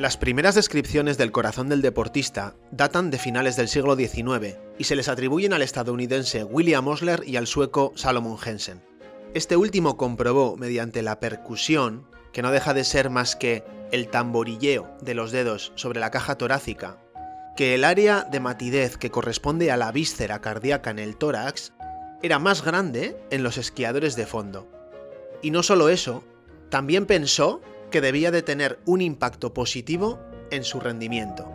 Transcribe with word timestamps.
Las 0.00 0.16
primeras 0.16 0.54
descripciones 0.54 1.18
del 1.18 1.30
corazón 1.30 1.68
del 1.68 1.82
deportista 1.82 2.54
datan 2.70 3.10
de 3.10 3.18
finales 3.18 3.56
del 3.56 3.68
siglo 3.68 3.96
XIX 3.96 4.56
y 4.78 4.84
se 4.84 4.96
les 4.96 5.10
atribuyen 5.10 5.52
al 5.52 5.60
estadounidense 5.60 6.42
William 6.42 6.88
Osler 6.88 7.22
y 7.26 7.36
al 7.36 7.46
sueco 7.46 7.92
Salomon 7.96 8.38
Hensen. 8.42 8.82
Este 9.34 9.56
último 9.58 9.98
comprobó, 9.98 10.56
mediante 10.56 11.02
la 11.02 11.20
percusión, 11.20 12.06
que 12.32 12.40
no 12.40 12.50
deja 12.50 12.72
de 12.72 12.84
ser 12.84 13.10
más 13.10 13.36
que 13.36 13.62
el 13.92 14.08
tamborilleo 14.08 14.90
de 15.02 15.12
los 15.12 15.32
dedos 15.32 15.70
sobre 15.74 16.00
la 16.00 16.10
caja 16.10 16.38
torácica, 16.38 16.96
que 17.54 17.74
el 17.74 17.84
área 17.84 18.22
de 18.22 18.40
matidez 18.40 18.96
que 18.96 19.10
corresponde 19.10 19.70
a 19.70 19.76
la 19.76 19.92
víscera 19.92 20.40
cardíaca 20.40 20.88
en 20.88 20.98
el 20.98 21.18
tórax 21.18 21.74
era 22.22 22.38
más 22.38 22.64
grande 22.64 23.18
en 23.30 23.42
los 23.42 23.58
esquiadores 23.58 24.16
de 24.16 24.24
fondo. 24.24 24.66
Y 25.42 25.50
no 25.50 25.62
solo 25.62 25.90
eso, 25.90 26.24
también 26.70 27.04
pensó 27.04 27.60
que 27.90 28.00
debía 28.00 28.30
de 28.30 28.42
tener 28.42 28.78
un 28.86 29.00
impacto 29.00 29.52
positivo 29.52 30.18
en 30.50 30.64
su 30.64 30.80
rendimiento. 30.80 31.50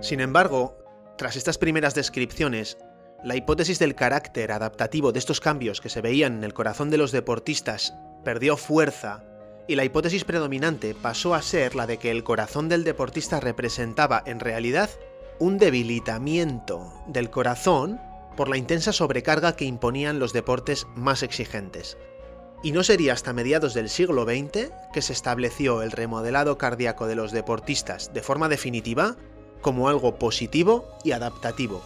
Sin 0.00 0.20
embargo, 0.20 0.78
tras 1.18 1.36
estas 1.36 1.58
primeras 1.58 1.94
descripciones, 1.94 2.78
la 3.24 3.34
hipótesis 3.34 3.78
del 3.78 3.96
carácter 3.96 4.52
adaptativo 4.52 5.10
de 5.10 5.18
estos 5.18 5.40
cambios 5.40 5.80
que 5.80 5.88
se 5.88 6.00
veían 6.00 6.36
en 6.38 6.44
el 6.44 6.54
corazón 6.54 6.88
de 6.88 6.98
los 6.98 7.10
deportistas 7.10 7.94
perdió 8.24 8.56
fuerza 8.56 9.24
y 9.66 9.74
la 9.74 9.84
hipótesis 9.84 10.24
predominante 10.24 10.94
pasó 10.94 11.34
a 11.34 11.42
ser 11.42 11.74
la 11.74 11.86
de 11.86 11.98
que 11.98 12.10
el 12.10 12.24
corazón 12.24 12.68
del 12.68 12.84
deportista 12.84 13.40
representaba 13.40 14.22
en 14.24 14.40
realidad 14.40 14.88
un 15.38 15.58
debilitamiento 15.58 16.92
del 17.06 17.28
corazón 17.28 18.00
por 18.38 18.48
la 18.48 18.56
intensa 18.56 18.92
sobrecarga 18.92 19.56
que 19.56 19.64
imponían 19.64 20.20
los 20.20 20.32
deportes 20.32 20.86
más 20.94 21.24
exigentes. 21.24 21.98
Y 22.62 22.70
no 22.70 22.84
sería 22.84 23.12
hasta 23.12 23.32
mediados 23.32 23.74
del 23.74 23.88
siglo 23.88 24.22
XX 24.22 24.70
que 24.92 25.02
se 25.02 25.12
estableció 25.12 25.82
el 25.82 25.90
remodelado 25.90 26.56
cardíaco 26.56 27.08
de 27.08 27.16
los 27.16 27.32
deportistas 27.32 28.14
de 28.14 28.22
forma 28.22 28.48
definitiva 28.48 29.16
como 29.60 29.88
algo 29.88 30.20
positivo 30.20 30.88
y 31.02 31.10
adaptativo. 31.10 31.82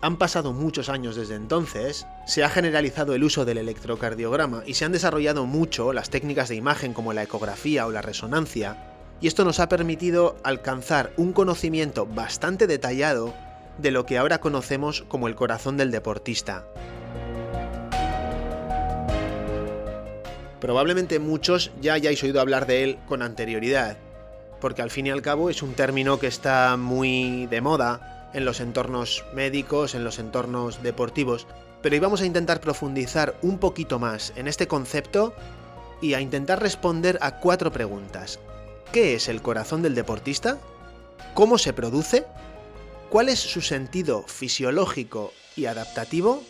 Han 0.00 0.16
pasado 0.16 0.54
muchos 0.54 0.88
años 0.88 1.14
desde 1.14 1.34
entonces, 1.34 2.06
se 2.26 2.42
ha 2.42 2.48
generalizado 2.48 3.14
el 3.14 3.22
uso 3.22 3.44
del 3.44 3.58
electrocardiograma 3.58 4.62
y 4.66 4.74
se 4.74 4.86
han 4.86 4.92
desarrollado 4.92 5.44
mucho 5.44 5.92
las 5.92 6.08
técnicas 6.08 6.48
de 6.48 6.54
imagen 6.56 6.94
como 6.94 7.12
la 7.12 7.22
ecografía 7.22 7.86
o 7.86 7.90
la 7.90 8.00
resonancia, 8.00 8.91
y 9.22 9.28
esto 9.28 9.44
nos 9.44 9.60
ha 9.60 9.68
permitido 9.68 10.36
alcanzar 10.42 11.12
un 11.16 11.32
conocimiento 11.32 12.06
bastante 12.06 12.66
detallado 12.66 13.32
de 13.78 13.92
lo 13.92 14.04
que 14.04 14.18
ahora 14.18 14.40
conocemos 14.40 15.04
como 15.06 15.28
el 15.28 15.36
corazón 15.36 15.76
del 15.76 15.92
deportista. 15.92 16.66
Probablemente 20.60 21.20
muchos 21.20 21.70
ya 21.80 21.94
hayáis 21.94 22.22
oído 22.24 22.40
hablar 22.40 22.66
de 22.66 22.82
él 22.82 22.98
con 23.06 23.22
anterioridad, 23.22 23.96
porque 24.60 24.82
al 24.82 24.90
fin 24.90 25.06
y 25.06 25.10
al 25.10 25.22
cabo 25.22 25.50
es 25.50 25.62
un 25.62 25.74
término 25.74 26.18
que 26.18 26.26
está 26.26 26.76
muy 26.76 27.46
de 27.46 27.60
moda 27.60 28.28
en 28.34 28.44
los 28.44 28.60
entornos 28.60 29.24
médicos, 29.34 29.94
en 29.94 30.02
los 30.02 30.18
entornos 30.18 30.82
deportivos, 30.82 31.46
pero 31.80 31.94
hoy 31.94 32.00
vamos 32.00 32.22
a 32.22 32.26
intentar 32.26 32.60
profundizar 32.60 33.36
un 33.42 33.58
poquito 33.58 34.00
más 34.00 34.32
en 34.34 34.48
este 34.48 34.66
concepto 34.66 35.32
y 36.00 36.14
a 36.14 36.20
intentar 36.20 36.60
responder 36.60 37.18
a 37.20 37.38
cuatro 37.38 37.70
preguntas. 37.70 38.40
¿Qué 38.92 39.14
es 39.14 39.28
el 39.30 39.40
corazón 39.40 39.80
del 39.80 39.94
deportista? 39.94 40.60
¿Cómo 41.32 41.56
se 41.56 41.72
produce? 41.72 42.26
¿Cuál 43.08 43.30
es 43.30 43.38
su 43.38 43.62
sentido 43.62 44.22
fisiológico 44.26 45.32
y 45.56 45.64
adaptativo? 45.64 46.42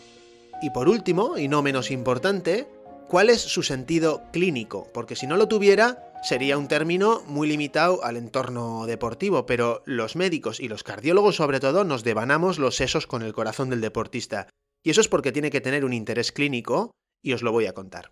Y 0.61 0.69
por 0.71 0.89
último, 0.89 1.37
y 1.37 1.47
no 1.47 1.61
menos 1.61 1.89
importante, 1.89 2.67
¿cuál 3.07 3.29
es 3.29 3.39
su 3.39 3.63
sentido 3.63 4.23
clínico? 4.33 4.89
Porque 4.93 5.15
si 5.15 5.25
no 5.25 5.37
lo 5.37 5.47
tuviera, 5.47 6.11
sería 6.21 6.57
un 6.57 6.67
término 6.67 7.23
muy 7.27 7.47
limitado 7.47 8.03
al 8.03 8.17
entorno 8.17 8.87
deportivo, 8.87 9.45
pero 9.45 9.81
los 9.85 10.17
médicos 10.17 10.59
y 10.59 10.67
los 10.67 10.83
cardiólogos 10.83 11.37
sobre 11.37 11.61
todo 11.61 11.85
nos 11.85 12.03
devanamos 12.03 12.59
los 12.59 12.75
sesos 12.75 13.07
con 13.07 13.21
el 13.21 13.31
corazón 13.31 13.69
del 13.69 13.79
deportista. 13.79 14.49
Y 14.83 14.89
eso 14.89 14.99
es 14.99 15.07
porque 15.07 15.31
tiene 15.31 15.49
que 15.49 15.61
tener 15.61 15.85
un 15.85 15.93
interés 15.93 16.33
clínico, 16.33 16.91
y 17.21 17.31
os 17.31 17.41
lo 17.41 17.53
voy 17.53 17.67
a 17.67 17.73
contar. 17.73 18.11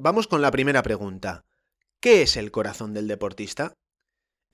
Vamos 0.00 0.28
con 0.28 0.42
la 0.42 0.52
primera 0.52 0.84
pregunta. 0.84 1.44
¿Qué 2.00 2.22
es 2.22 2.36
el 2.36 2.52
corazón 2.52 2.94
del 2.94 3.08
deportista? 3.08 3.74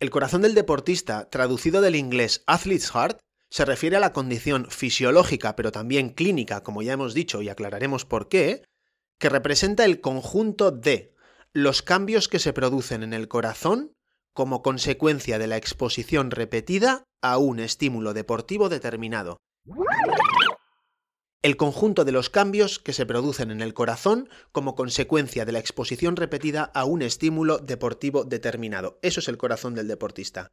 El 0.01 0.09
corazón 0.09 0.41
del 0.41 0.55
deportista, 0.55 1.29
traducido 1.29 1.83
del 1.83 1.97
inglés 1.97 2.43
athlete's 2.47 2.91
heart, 2.91 3.21
se 3.51 3.67
refiere 3.67 3.97
a 3.97 4.01
la 4.01 4.15
condición 4.15 4.71
fisiológica 4.71 5.55
pero 5.55 5.71
también 5.71 6.09
clínica, 6.09 6.63
como 6.63 6.81
ya 6.81 6.95
hemos 6.95 7.13
dicho 7.13 7.43
y 7.43 7.51
aclararemos 7.51 8.07
por 8.07 8.31
qué, 8.31 8.63
que 9.19 9.29
representa 9.29 9.85
el 9.85 10.01
conjunto 10.01 10.71
de 10.71 11.15
los 11.53 11.83
cambios 11.83 12.29
que 12.29 12.39
se 12.39 12.55
producen 12.55 13.03
en 13.03 13.13
el 13.13 13.29
corazón 13.29 13.93
como 14.33 14.63
consecuencia 14.63 15.39
de 15.39 15.47
la 15.47 15.59
exposición 15.59 16.31
repetida 16.31 17.05
a 17.21 17.37
un 17.37 17.61
estímulo 17.61 18.15
deportivo 18.15 18.71
determinado 18.71 19.43
el 21.45 21.59
conjunto 21.59 22.07
de 22.07 22.13
los 22.13 22.31
cambios 22.31 22.79
que 22.79 22.95
se 22.95 23.05
producen 23.05 23.51
en 23.51 23.61
el 23.61 23.75
corazón 23.75 24.31
como 24.51 24.75
consecuencia 24.75 25.45
de 25.45 25.53
la 25.53 25.59
exposición 25.59 26.17
repetida 26.17 26.63
a 26.73 26.87
un 26.87 27.03
estímulo 27.03 27.59
deportivo 27.59 28.25
determinado. 28.25 28.99
Eso 29.03 29.21
es 29.21 29.29
el 29.29 29.37
corazón 29.37 29.75
del 29.75 29.87
deportista. 29.87 30.49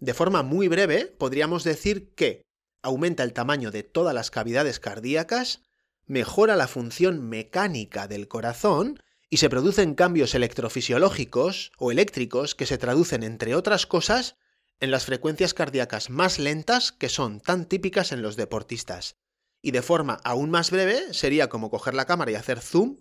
De 0.00 0.12
forma 0.12 0.42
muy 0.42 0.66
breve, 0.66 1.06
podríamos 1.06 1.62
decir 1.62 2.14
que 2.16 2.42
aumenta 2.82 3.22
el 3.22 3.32
tamaño 3.32 3.70
de 3.70 3.84
todas 3.84 4.12
las 4.12 4.32
cavidades 4.32 4.80
cardíacas, 4.80 5.62
mejora 6.04 6.56
la 6.56 6.66
función 6.66 7.28
mecánica 7.28 8.08
del 8.08 8.26
corazón 8.26 8.98
y 9.30 9.36
se 9.36 9.48
producen 9.48 9.94
cambios 9.94 10.34
electrofisiológicos 10.34 11.70
o 11.78 11.92
eléctricos 11.92 12.56
que 12.56 12.66
se 12.66 12.76
traducen, 12.76 13.22
entre 13.22 13.54
otras 13.54 13.86
cosas, 13.86 14.34
en 14.80 14.90
las 14.90 15.04
frecuencias 15.04 15.54
cardíacas 15.54 16.10
más 16.10 16.40
lentas 16.40 16.90
que 16.90 17.08
son 17.08 17.38
tan 17.38 17.66
típicas 17.66 18.10
en 18.10 18.20
los 18.20 18.34
deportistas. 18.34 19.14
Y 19.64 19.70
de 19.70 19.80
forma 19.80 20.20
aún 20.24 20.50
más 20.50 20.70
breve 20.70 21.14
sería 21.14 21.48
como 21.48 21.70
coger 21.70 21.94
la 21.94 22.04
cámara 22.04 22.30
y 22.30 22.34
hacer 22.34 22.60
zoom 22.60 22.98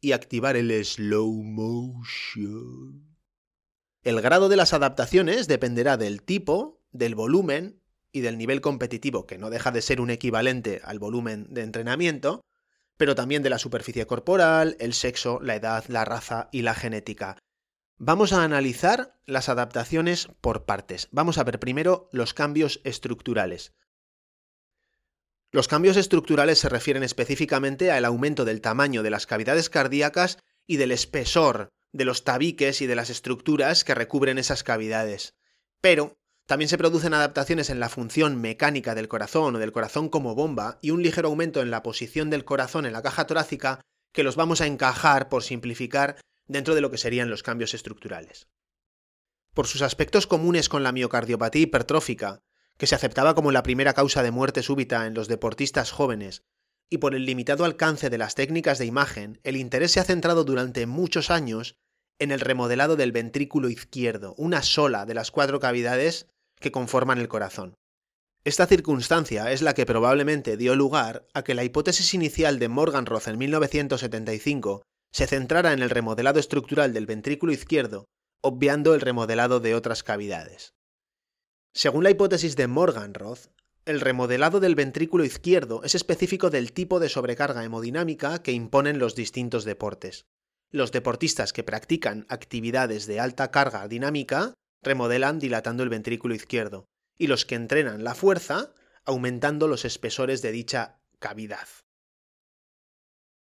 y 0.00 0.12
activar 0.12 0.56
el 0.56 0.82
slow 0.82 1.30
motion. 1.30 3.18
El 4.02 4.22
grado 4.22 4.48
de 4.48 4.56
las 4.56 4.72
adaptaciones 4.72 5.48
dependerá 5.48 5.98
del 5.98 6.22
tipo, 6.22 6.80
del 6.90 7.14
volumen 7.14 7.82
y 8.12 8.22
del 8.22 8.38
nivel 8.38 8.62
competitivo, 8.62 9.26
que 9.26 9.36
no 9.36 9.50
deja 9.50 9.70
de 9.70 9.82
ser 9.82 10.00
un 10.00 10.08
equivalente 10.08 10.80
al 10.84 10.98
volumen 10.98 11.52
de 11.52 11.60
entrenamiento, 11.60 12.40
pero 12.96 13.14
también 13.14 13.42
de 13.42 13.50
la 13.50 13.58
superficie 13.58 14.06
corporal, 14.06 14.78
el 14.80 14.94
sexo, 14.94 15.38
la 15.42 15.56
edad, 15.56 15.84
la 15.88 16.06
raza 16.06 16.48
y 16.50 16.62
la 16.62 16.74
genética. 16.74 17.36
Vamos 17.98 18.32
a 18.32 18.42
analizar 18.42 19.18
las 19.26 19.50
adaptaciones 19.50 20.28
por 20.40 20.64
partes. 20.64 21.08
Vamos 21.12 21.36
a 21.36 21.44
ver 21.44 21.60
primero 21.60 22.08
los 22.10 22.32
cambios 22.32 22.80
estructurales. 22.84 23.74
Los 25.52 25.68
cambios 25.68 25.98
estructurales 25.98 26.58
se 26.58 26.70
refieren 26.70 27.02
específicamente 27.02 27.92
al 27.92 28.06
aumento 28.06 28.46
del 28.46 28.62
tamaño 28.62 29.02
de 29.02 29.10
las 29.10 29.26
cavidades 29.26 29.68
cardíacas 29.68 30.38
y 30.66 30.78
del 30.78 30.92
espesor 30.92 31.68
de 31.92 32.06
los 32.06 32.24
tabiques 32.24 32.80
y 32.80 32.86
de 32.86 32.96
las 32.96 33.10
estructuras 33.10 33.84
que 33.84 33.94
recubren 33.94 34.38
esas 34.38 34.62
cavidades. 34.64 35.34
Pero 35.82 36.16
también 36.46 36.70
se 36.70 36.78
producen 36.78 37.12
adaptaciones 37.12 37.68
en 37.68 37.80
la 37.80 37.90
función 37.90 38.40
mecánica 38.40 38.94
del 38.94 39.08
corazón 39.08 39.54
o 39.54 39.58
del 39.58 39.72
corazón 39.72 40.08
como 40.08 40.34
bomba 40.34 40.78
y 40.80 40.90
un 40.90 41.02
ligero 41.02 41.28
aumento 41.28 41.60
en 41.60 41.70
la 41.70 41.82
posición 41.82 42.30
del 42.30 42.46
corazón 42.46 42.86
en 42.86 42.94
la 42.94 43.02
caja 43.02 43.26
torácica 43.26 43.82
que 44.14 44.22
los 44.22 44.36
vamos 44.36 44.62
a 44.62 44.66
encajar, 44.66 45.28
por 45.28 45.42
simplificar, 45.42 46.16
dentro 46.46 46.74
de 46.74 46.80
lo 46.80 46.90
que 46.90 46.98
serían 46.98 47.28
los 47.28 47.42
cambios 47.42 47.74
estructurales. 47.74 48.48
Por 49.52 49.66
sus 49.66 49.82
aspectos 49.82 50.26
comunes 50.26 50.70
con 50.70 50.82
la 50.82 50.92
miocardiopatía 50.92 51.62
hipertrófica, 51.62 52.40
que 52.78 52.86
se 52.86 52.94
aceptaba 52.94 53.34
como 53.34 53.52
la 53.52 53.62
primera 53.62 53.94
causa 53.94 54.22
de 54.22 54.30
muerte 54.30 54.62
súbita 54.62 55.06
en 55.06 55.14
los 55.14 55.28
deportistas 55.28 55.90
jóvenes, 55.90 56.42
y 56.90 56.98
por 56.98 57.14
el 57.14 57.24
limitado 57.24 57.64
alcance 57.64 58.10
de 58.10 58.18
las 58.18 58.34
técnicas 58.34 58.78
de 58.78 58.86
imagen, 58.86 59.40
el 59.44 59.56
interés 59.56 59.92
se 59.92 60.00
ha 60.00 60.04
centrado 60.04 60.44
durante 60.44 60.86
muchos 60.86 61.30
años 61.30 61.76
en 62.18 62.30
el 62.30 62.40
remodelado 62.40 62.96
del 62.96 63.12
ventrículo 63.12 63.70
izquierdo, 63.70 64.34
una 64.36 64.62
sola 64.62 65.06
de 65.06 65.14
las 65.14 65.30
cuatro 65.30 65.58
cavidades 65.58 66.28
que 66.60 66.70
conforman 66.70 67.18
el 67.18 67.28
corazón. 67.28 67.74
Esta 68.44 68.66
circunstancia 68.66 69.52
es 69.52 69.62
la 69.62 69.72
que 69.72 69.86
probablemente 69.86 70.56
dio 70.56 70.74
lugar 70.74 71.26
a 71.32 71.44
que 71.44 71.54
la 71.54 71.64
hipótesis 71.64 72.12
inicial 72.12 72.58
de 72.58 72.68
Morganroth 72.68 73.28
en 73.28 73.38
1975 73.38 74.82
se 75.12 75.26
centrara 75.26 75.72
en 75.72 75.80
el 75.80 75.90
remodelado 75.90 76.40
estructural 76.40 76.92
del 76.92 77.06
ventrículo 77.06 77.52
izquierdo, 77.52 78.06
obviando 78.42 78.94
el 78.94 79.00
remodelado 79.00 79.60
de 79.60 79.74
otras 79.74 80.02
cavidades. 80.02 80.74
Según 81.74 82.04
la 82.04 82.10
hipótesis 82.10 82.54
de 82.56 82.66
Morganroth, 82.66 83.50
el 83.86 84.00
remodelado 84.00 84.60
del 84.60 84.74
ventrículo 84.74 85.24
izquierdo 85.24 85.82
es 85.84 85.94
específico 85.94 86.50
del 86.50 86.72
tipo 86.72 87.00
de 87.00 87.08
sobrecarga 87.08 87.64
hemodinámica 87.64 88.42
que 88.42 88.52
imponen 88.52 88.98
los 88.98 89.14
distintos 89.14 89.64
deportes. 89.64 90.26
Los 90.70 90.92
deportistas 90.92 91.52
que 91.52 91.64
practican 91.64 92.26
actividades 92.28 93.06
de 93.06 93.20
alta 93.20 93.50
carga 93.50 93.88
dinámica 93.88 94.54
remodelan 94.82 95.38
dilatando 95.38 95.82
el 95.82 95.88
ventrículo 95.88 96.34
izquierdo, 96.34 96.86
y 97.18 97.26
los 97.26 97.46
que 97.46 97.54
entrenan 97.54 98.04
la 98.04 98.14
fuerza 98.14 98.74
aumentando 99.04 99.66
los 99.66 99.84
espesores 99.84 100.42
de 100.42 100.52
dicha 100.52 101.00
cavidad. 101.18 101.68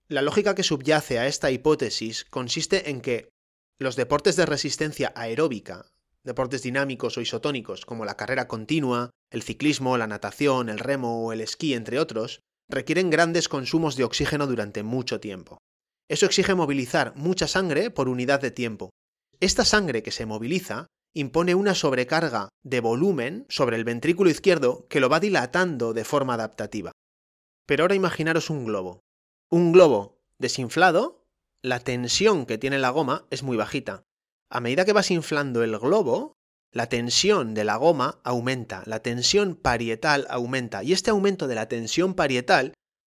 La 0.08 0.22
lógica 0.22 0.54
que 0.54 0.62
subyace 0.62 1.18
a 1.18 1.26
esta 1.26 1.50
hipótesis 1.50 2.24
consiste 2.24 2.90
en 2.90 3.00
que 3.00 3.30
los 3.78 3.96
deportes 3.96 4.36
de 4.36 4.46
resistencia 4.46 5.12
aeróbica, 5.16 5.91
deportes 6.24 6.62
dinámicos 6.62 7.16
o 7.16 7.20
isotónicos 7.20 7.86
como 7.86 8.04
la 8.04 8.16
carrera 8.16 8.48
continua, 8.48 9.10
el 9.30 9.42
ciclismo, 9.42 9.96
la 9.96 10.06
natación, 10.06 10.68
el 10.68 10.78
remo 10.78 11.24
o 11.24 11.32
el 11.32 11.40
esquí, 11.40 11.74
entre 11.74 11.98
otros, 11.98 12.40
requieren 12.68 13.10
grandes 13.10 13.48
consumos 13.48 13.96
de 13.96 14.04
oxígeno 14.04 14.46
durante 14.46 14.82
mucho 14.82 15.20
tiempo. 15.20 15.58
Eso 16.08 16.26
exige 16.26 16.54
movilizar 16.54 17.14
mucha 17.16 17.46
sangre 17.46 17.90
por 17.90 18.08
unidad 18.08 18.40
de 18.40 18.50
tiempo. 18.50 18.90
Esta 19.40 19.64
sangre 19.64 20.02
que 20.02 20.10
se 20.10 20.26
moviliza 20.26 20.86
impone 21.14 21.54
una 21.54 21.74
sobrecarga 21.74 22.48
de 22.62 22.80
volumen 22.80 23.46
sobre 23.48 23.76
el 23.76 23.84
ventrículo 23.84 24.30
izquierdo 24.30 24.86
que 24.88 25.00
lo 25.00 25.08
va 25.08 25.20
dilatando 25.20 25.92
de 25.92 26.04
forma 26.04 26.34
adaptativa. 26.34 26.92
Pero 27.66 27.84
ahora 27.84 27.94
imaginaros 27.94 28.50
un 28.50 28.64
globo. 28.64 29.00
Un 29.50 29.72
globo 29.72 30.18
desinflado, 30.38 31.24
la 31.62 31.80
tensión 31.80 32.46
que 32.46 32.58
tiene 32.58 32.78
la 32.78 32.90
goma 32.90 33.26
es 33.30 33.42
muy 33.42 33.56
bajita. 33.56 34.02
A 34.54 34.60
medida 34.60 34.84
que 34.84 34.92
vas 34.92 35.10
inflando 35.10 35.62
el 35.62 35.78
globo, 35.78 36.34
la 36.72 36.86
tensión 36.90 37.54
de 37.54 37.64
la 37.64 37.76
goma 37.76 38.20
aumenta, 38.22 38.82
la 38.84 39.00
tensión 39.00 39.54
parietal 39.54 40.26
aumenta, 40.28 40.84
y 40.84 40.92
este 40.92 41.10
aumento 41.10 41.48
de 41.48 41.54
la 41.54 41.68
tensión 41.68 42.12
parietal 42.12 42.74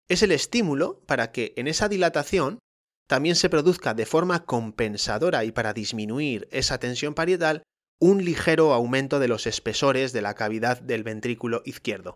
es 0.08 0.22
el 0.22 0.32
estímulo 0.32 1.02
para 1.04 1.32
que 1.32 1.52
en 1.56 1.68
esa 1.68 1.90
dilatación 1.90 2.58
también 3.06 3.36
se 3.36 3.50
produzca 3.50 3.92
de 3.92 4.06
forma 4.06 4.46
compensadora 4.46 5.44
y 5.44 5.52
para 5.52 5.74
disminuir 5.74 6.48
esa 6.52 6.78
tensión 6.78 7.12
parietal 7.12 7.62
un 8.00 8.24
ligero 8.24 8.72
aumento 8.72 9.18
de 9.18 9.28
los 9.28 9.46
espesores 9.46 10.14
de 10.14 10.22
la 10.22 10.32
cavidad 10.32 10.80
del 10.80 11.04
ventrículo 11.04 11.60
izquierdo. 11.66 12.14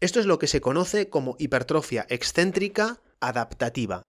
Esto 0.00 0.18
es 0.18 0.24
lo 0.24 0.38
que 0.38 0.46
se 0.46 0.62
conoce 0.62 1.10
como 1.10 1.36
hipertrofia 1.38 2.06
excéntrica 2.08 3.02
adaptativa. 3.20 4.02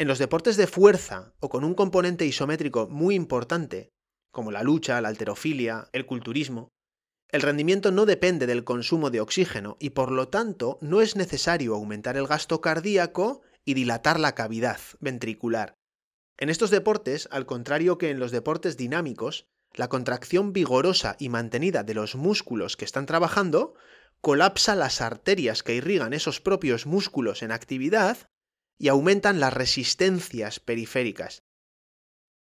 En 0.00 0.08
los 0.08 0.18
deportes 0.18 0.56
de 0.56 0.66
fuerza 0.66 1.34
o 1.40 1.50
con 1.50 1.62
un 1.62 1.74
componente 1.74 2.24
isométrico 2.24 2.88
muy 2.88 3.14
importante, 3.14 3.92
como 4.30 4.50
la 4.50 4.62
lucha, 4.62 4.98
la 5.02 5.08
alterofilia, 5.08 5.90
el 5.92 6.06
culturismo, 6.06 6.72
el 7.28 7.42
rendimiento 7.42 7.90
no 7.90 8.06
depende 8.06 8.46
del 8.46 8.64
consumo 8.64 9.10
de 9.10 9.20
oxígeno 9.20 9.76
y 9.78 9.90
por 9.90 10.10
lo 10.10 10.28
tanto 10.28 10.78
no 10.80 11.02
es 11.02 11.16
necesario 11.16 11.74
aumentar 11.74 12.16
el 12.16 12.26
gasto 12.26 12.62
cardíaco 12.62 13.42
y 13.66 13.74
dilatar 13.74 14.18
la 14.18 14.34
cavidad 14.34 14.80
ventricular. 15.00 15.76
En 16.38 16.48
estos 16.48 16.70
deportes, 16.70 17.28
al 17.30 17.44
contrario 17.44 17.98
que 17.98 18.08
en 18.08 18.20
los 18.20 18.30
deportes 18.30 18.78
dinámicos, 18.78 19.48
la 19.74 19.90
contracción 19.90 20.54
vigorosa 20.54 21.16
y 21.18 21.28
mantenida 21.28 21.82
de 21.82 21.92
los 21.92 22.14
músculos 22.14 22.78
que 22.78 22.86
están 22.86 23.04
trabajando 23.04 23.74
colapsa 24.22 24.74
las 24.74 25.02
arterias 25.02 25.62
que 25.62 25.74
irrigan 25.74 26.14
esos 26.14 26.40
propios 26.40 26.86
músculos 26.86 27.42
en 27.42 27.52
actividad 27.52 28.30
y 28.80 28.88
aumentan 28.88 29.38
las 29.38 29.52
resistencias 29.52 30.58
periféricas. 30.58 31.42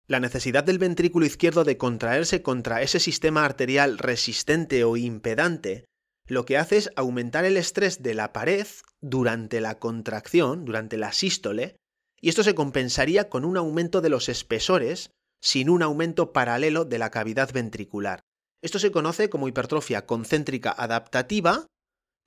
La 0.06 0.20
necesidad 0.20 0.62
del 0.62 0.78
ventrículo 0.78 1.26
izquierdo 1.26 1.64
de 1.64 1.78
contraerse 1.78 2.42
contra 2.42 2.82
ese 2.82 3.00
sistema 3.00 3.44
arterial 3.44 3.98
resistente 3.98 4.84
o 4.84 4.96
impedante 4.96 5.86
lo 6.28 6.44
que 6.44 6.58
hace 6.58 6.76
es 6.76 6.90
aumentar 6.94 7.46
el 7.46 7.56
estrés 7.56 8.02
de 8.02 8.12
la 8.12 8.34
pared 8.34 8.66
durante 9.00 9.62
la 9.62 9.78
contracción, 9.78 10.66
durante 10.66 10.98
la 10.98 11.12
sístole, 11.12 11.76
y 12.20 12.28
esto 12.28 12.42
se 12.42 12.54
compensaría 12.54 13.30
con 13.30 13.46
un 13.46 13.56
aumento 13.56 14.02
de 14.02 14.10
los 14.10 14.28
espesores 14.28 15.10
sin 15.40 15.70
un 15.70 15.82
aumento 15.82 16.32
paralelo 16.34 16.84
de 16.84 16.98
la 16.98 17.10
cavidad 17.10 17.50
ventricular. 17.52 18.20
Esto 18.60 18.78
se 18.78 18.90
conoce 18.90 19.30
como 19.30 19.48
hipertrofia 19.48 20.04
concéntrica 20.04 20.70
adaptativa, 20.70 21.66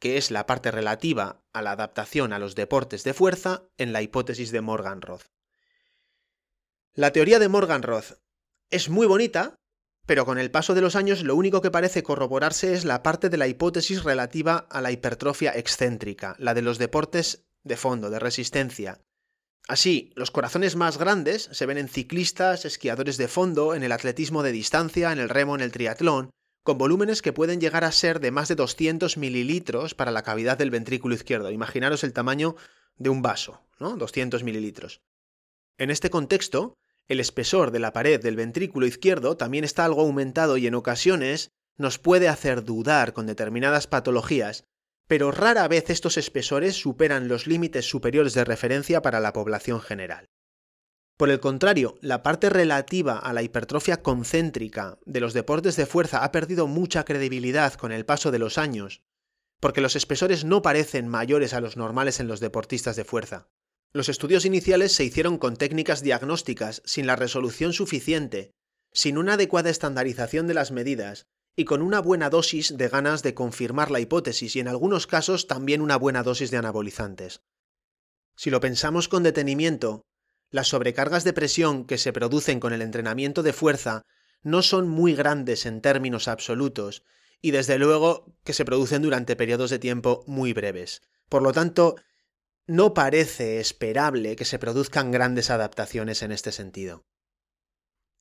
que 0.02 0.18
es 0.18 0.32
la 0.32 0.46
parte 0.46 0.72
relativa 0.72 1.42
a 1.54 1.62
la 1.62 1.72
adaptación 1.72 2.34
a 2.34 2.40
los 2.40 2.56
deportes 2.56 3.06
de 3.06 3.14
fuerza 3.14 3.64
en 3.78 3.94
la 3.94 4.02
hipótesis 4.02 4.52
de 4.52 4.60
Morgan-Roth. 4.60 5.28
La 6.94 7.14
teoría 7.14 7.40
de 7.40 7.48
Morgan-Roth 7.48 8.18
es 8.70 8.90
muy 8.90 9.08
bonita, 9.08 9.56
pero 10.06 10.26
con 10.26 10.40
el 10.40 10.52
paso 10.52 10.74
de 10.74 10.82
los 10.82 10.98
años 10.98 11.24
lo 11.24 11.36
único 11.36 11.62
que 11.62 11.72
parece 11.72 12.04
corroborarse 12.04 12.74
es 12.74 12.84
la 12.84 13.04
parte 13.04 13.30
de 13.30 13.38
la 13.38 13.48
hipótesis 13.48 14.04
relativa 14.04 14.68
a 14.70 14.82
la 14.82 14.92
hipertrofia 14.92 15.52
excéntrica, 15.52 16.36
la 16.40 16.54
de 16.54 16.64
los 16.64 16.80
deportes 16.80 17.46
de 17.64 17.78
fondo, 17.78 18.10
de 18.10 18.20
resistencia, 18.20 19.00
Así, 19.68 20.12
los 20.16 20.32
corazones 20.32 20.76
más 20.76 20.98
grandes 20.98 21.48
se 21.52 21.66
ven 21.66 21.78
en 21.78 21.88
ciclistas, 21.88 22.66
esquiadores 22.66 23.18
de 23.18 23.28
fondo, 23.28 23.76
en 23.76 23.84
el 23.84 23.92
atletismo 23.92 24.44
de 24.44 24.52
distancia, 24.52 25.12
en 25.12 25.20
el 25.20 25.30
remo, 25.30 25.56
en 25.56 25.62
el 25.62 25.72
triatlón, 25.72 26.32
con 26.64 26.78
volúmenes 26.78 27.22
que 27.22 27.34
pueden 27.34 27.60
llegar 27.60 27.84
a 27.84 27.92
ser 27.92 28.20
de 28.20 28.32
más 28.32 28.48
de 28.48 28.56
200 28.56 29.18
mililitros 29.18 29.96
para 29.96 30.12
la 30.12 30.24
cavidad 30.24 30.58
del 30.58 30.72
ventrículo 30.72 31.16
izquierdo. 31.16 31.52
Imaginaros 31.52 32.04
el 32.04 32.14
tamaño 32.14 32.56
de 32.98 33.10
un 33.10 33.22
vaso, 33.22 33.62
¿no? 33.80 33.98
200 33.98 34.44
mililitros. 34.44 35.02
En 35.78 35.90
este 35.90 36.10
contexto, 36.10 36.76
el 37.08 37.20
espesor 37.20 37.72
de 37.72 37.80
la 37.80 37.94
pared 37.94 38.22
del 38.22 38.36
ventrículo 38.36 38.86
izquierdo 38.86 39.38
también 39.38 39.64
está 39.64 39.86
algo 39.86 40.02
aumentado 40.02 40.58
y 40.58 40.68
en 40.68 40.76
ocasiones 40.76 41.52
nos 41.78 41.98
puede 41.98 42.28
hacer 42.28 42.64
dudar 42.64 43.14
con 43.14 43.26
determinadas 43.26 43.88
patologías 43.88 44.66
pero 45.12 45.30
rara 45.30 45.68
vez 45.68 45.90
estos 45.90 46.16
espesores 46.16 46.78
superan 46.78 47.28
los 47.28 47.46
límites 47.46 47.86
superiores 47.86 48.34
de 48.34 48.46
referencia 48.46 49.02
para 49.02 49.20
la 49.20 49.34
población 49.34 49.82
general. 49.82 50.30
Por 51.22 51.30
el 51.30 51.40
contrario, 51.40 52.00
la 52.02 52.24
parte 52.24 52.50
relativa 52.50 53.20
a 53.20 53.32
la 53.32 53.44
hipertrofia 53.44 54.02
concéntrica 54.02 54.98
de 55.06 55.20
los 55.20 55.36
deportes 55.36 55.76
de 55.76 55.86
fuerza 55.86 56.24
ha 56.24 56.32
perdido 56.32 56.66
mucha 56.66 57.06
credibilidad 57.06 57.76
con 57.76 57.92
el 57.92 58.08
paso 58.08 58.32
de 58.32 58.40
los 58.40 58.58
años, 58.58 59.04
porque 59.60 59.82
los 59.82 59.96
espesores 59.96 60.46
no 60.46 60.64
parecen 60.64 61.08
mayores 61.08 61.54
a 61.54 61.62
los 61.62 61.78
normales 61.78 62.20
en 62.20 62.28
los 62.28 62.40
deportistas 62.40 62.96
de 62.96 63.04
fuerza. 63.04 63.48
Los 63.94 64.10
estudios 64.10 64.46
iniciales 64.46 64.94
se 64.94 65.04
hicieron 65.04 65.38
con 65.38 65.58
técnicas 65.58 66.02
diagnósticas 66.02 66.82
sin 66.86 67.06
la 67.06 67.16
resolución 67.16 67.72
suficiente, 67.72 68.56
sin 68.92 69.20
una 69.20 69.34
adecuada 69.34 69.70
estandarización 69.70 70.48
de 70.48 70.56
las 70.56 70.72
medidas 70.72 71.28
y 71.56 71.66
con 71.66 71.84
una 71.84 72.00
buena 72.00 72.32
dosis 72.32 72.76
de 72.80 72.90
ganas 72.90 73.22
de 73.22 73.36
confirmar 73.36 73.92
la 73.92 74.00
hipótesis 74.00 74.56
y 74.56 74.60
en 74.60 74.68
algunos 74.68 75.06
casos 75.06 75.46
también 75.46 75.82
una 75.82 75.98
buena 75.98 76.24
dosis 76.24 76.50
de 76.50 76.58
anabolizantes. 76.58 77.44
Si 78.36 78.50
lo 78.50 78.60
pensamos 78.60 79.08
con 79.08 79.22
detenimiento, 79.22 80.02
las 80.52 80.68
sobrecargas 80.68 81.24
de 81.24 81.34
presión 81.34 81.86
que 81.86 81.98
se 81.98 82.14
producen 82.14 82.60
con 82.60 82.74
el 82.74 82.82
entrenamiento 82.82 83.42
de 83.42 83.54
fuerza 83.54 84.04
no 84.44 84.62
son 84.62 84.88
muy 84.88 85.16
grandes 85.16 85.66
en 85.66 85.82
términos 85.82 86.28
absolutos 86.28 87.04
y 87.42 87.52
desde 87.52 87.80
luego 87.80 88.26
que 88.44 88.54
se 88.54 88.66
producen 88.66 89.02
durante 89.02 89.36
periodos 89.36 89.70
de 89.70 89.80
tiempo 89.80 90.24
muy 90.28 90.54
breves. 90.54 91.02
Por 91.30 91.42
lo 91.42 91.54
tanto, 91.54 91.96
no 92.68 92.94
parece 92.94 93.60
esperable 93.60 94.36
que 94.36 94.46
se 94.46 94.60
produzcan 94.60 95.12
grandes 95.12 95.50
adaptaciones 95.50 96.22
en 96.22 96.32
este 96.32 96.52
sentido. 96.52 97.06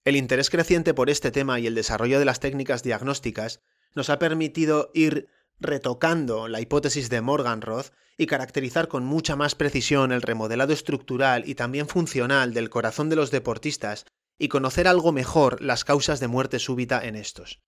El 0.04 0.16
interés 0.16 0.48
creciente 0.48 0.94
por 0.94 1.10
este 1.10 1.30
tema 1.30 1.60
y 1.60 1.66
el 1.66 1.74
desarrollo 1.74 2.18
de 2.18 2.24
las 2.24 2.40
técnicas 2.40 2.82
diagnósticas 2.82 3.60
nos 3.94 4.08
ha 4.08 4.18
permitido 4.18 4.90
ir 4.94 5.28
retocando 5.60 6.48
la 6.48 6.60
hipótesis 6.60 7.10
de 7.10 7.20
Morgan-Roth 7.20 7.92
y 8.16 8.26
caracterizar 8.26 8.88
con 8.88 9.04
mucha 9.04 9.36
más 9.36 9.54
precisión 9.54 10.12
el 10.12 10.22
remodelado 10.22 10.72
estructural 10.72 11.48
y 11.48 11.54
también 11.54 11.86
funcional 11.86 12.52
del 12.52 12.70
corazón 12.70 13.08
de 13.08 13.16
los 13.16 13.30
deportistas 13.30 14.06
y 14.38 14.48
conocer 14.48 14.88
algo 14.88 15.12
mejor 15.12 15.60
las 15.62 15.84
causas 15.84 16.18
de 16.18 16.28
muerte 16.28 16.58
súbita 16.58 17.04
en 17.04 17.14
estos. 17.14 17.60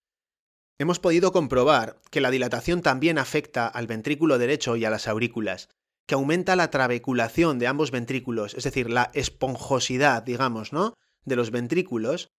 Hemos 0.78 0.98
podido 0.98 1.32
comprobar 1.32 2.00
que 2.10 2.20
la 2.20 2.30
dilatación 2.30 2.82
también 2.82 3.18
afecta 3.18 3.66
al 3.68 3.86
ventrículo 3.86 4.38
derecho 4.38 4.76
y 4.76 4.84
a 4.84 4.90
las 4.90 5.06
aurículas, 5.06 5.68
que 6.06 6.14
aumenta 6.14 6.56
la 6.56 6.70
trabeculación 6.70 7.58
de 7.58 7.66
ambos 7.66 7.90
ventrículos, 7.90 8.54
es 8.54 8.64
decir, 8.64 8.90
la 8.90 9.10
esponjosidad, 9.14 10.22
digamos, 10.22 10.72
¿no? 10.72 10.94
de 11.24 11.36
los 11.36 11.50
ventrículos 11.50 12.30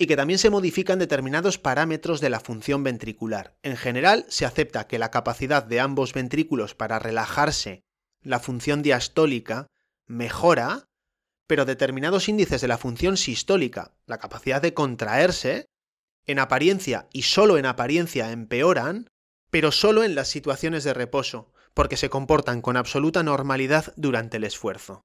y 0.00 0.06
que 0.06 0.16
también 0.16 0.38
se 0.38 0.48
modifican 0.48 0.98
determinados 0.98 1.58
parámetros 1.58 2.22
de 2.22 2.30
la 2.30 2.40
función 2.40 2.82
ventricular. 2.82 3.58
En 3.62 3.76
general, 3.76 4.24
se 4.28 4.46
acepta 4.46 4.86
que 4.86 4.98
la 4.98 5.10
capacidad 5.10 5.62
de 5.62 5.78
ambos 5.78 6.14
ventrículos 6.14 6.74
para 6.74 6.98
relajarse, 6.98 7.84
la 8.22 8.40
función 8.40 8.80
diastólica, 8.80 9.66
mejora, 10.06 10.88
pero 11.46 11.66
determinados 11.66 12.30
índices 12.30 12.62
de 12.62 12.68
la 12.68 12.78
función 12.78 13.18
sistólica, 13.18 13.92
la 14.06 14.16
capacidad 14.16 14.62
de 14.62 14.72
contraerse, 14.72 15.66
en 16.24 16.38
apariencia 16.38 17.10
y 17.12 17.22
solo 17.22 17.58
en 17.58 17.66
apariencia 17.66 18.32
empeoran, 18.32 19.10
pero 19.50 19.70
solo 19.70 20.02
en 20.02 20.14
las 20.14 20.28
situaciones 20.28 20.82
de 20.82 20.94
reposo, 20.94 21.52
porque 21.74 21.98
se 21.98 22.08
comportan 22.08 22.62
con 22.62 22.78
absoluta 22.78 23.22
normalidad 23.22 23.92
durante 23.98 24.38
el 24.38 24.44
esfuerzo. 24.44 25.04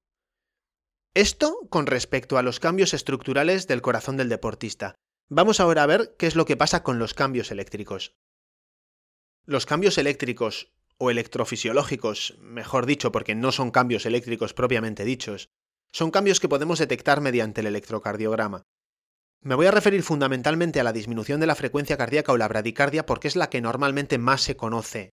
Esto 1.16 1.66
con 1.70 1.86
respecto 1.86 2.36
a 2.36 2.42
los 2.42 2.60
cambios 2.60 2.92
estructurales 2.92 3.66
del 3.66 3.80
corazón 3.80 4.18
del 4.18 4.28
deportista. 4.28 4.96
Vamos 5.30 5.60
ahora 5.60 5.82
a 5.82 5.86
ver 5.86 6.14
qué 6.18 6.26
es 6.26 6.36
lo 6.36 6.44
que 6.44 6.58
pasa 6.58 6.82
con 6.82 6.98
los 6.98 7.14
cambios 7.14 7.50
eléctricos. 7.50 8.12
Los 9.46 9.64
cambios 9.64 9.96
eléctricos 9.96 10.74
o 10.98 11.10
electrofisiológicos, 11.10 12.36
mejor 12.42 12.84
dicho, 12.84 13.12
porque 13.12 13.34
no 13.34 13.50
son 13.50 13.70
cambios 13.70 14.04
eléctricos 14.04 14.52
propiamente 14.52 15.06
dichos, 15.06 15.48
son 15.90 16.10
cambios 16.10 16.38
que 16.38 16.50
podemos 16.50 16.80
detectar 16.80 17.22
mediante 17.22 17.62
el 17.62 17.68
electrocardiograma. 17.68 18.64
Me 19.40 19.54
voy 19.54 19.64
a 19.64 19.70
referir 19.70 20.02
fundamentalmente 20.02 20.80
a 20.80 20.84
la 20.84 20.92
disminución 20.92 21.40
de 21.40 21.46
la 21.46 21.54
frecuencia 21.54 21.96
cardíaca 21.96 22.32
o 22.32 22.36
la 22.36 22.48
bradicardia 22.48 23.06
porque 23.06 23.28
es 23.28 23.36
la 23.36 23.48
que 23.48 23.62
normalmente 23.62 24.18
más 24.18 24.42
se 24.42 24.58
conoce. 24.58 25.14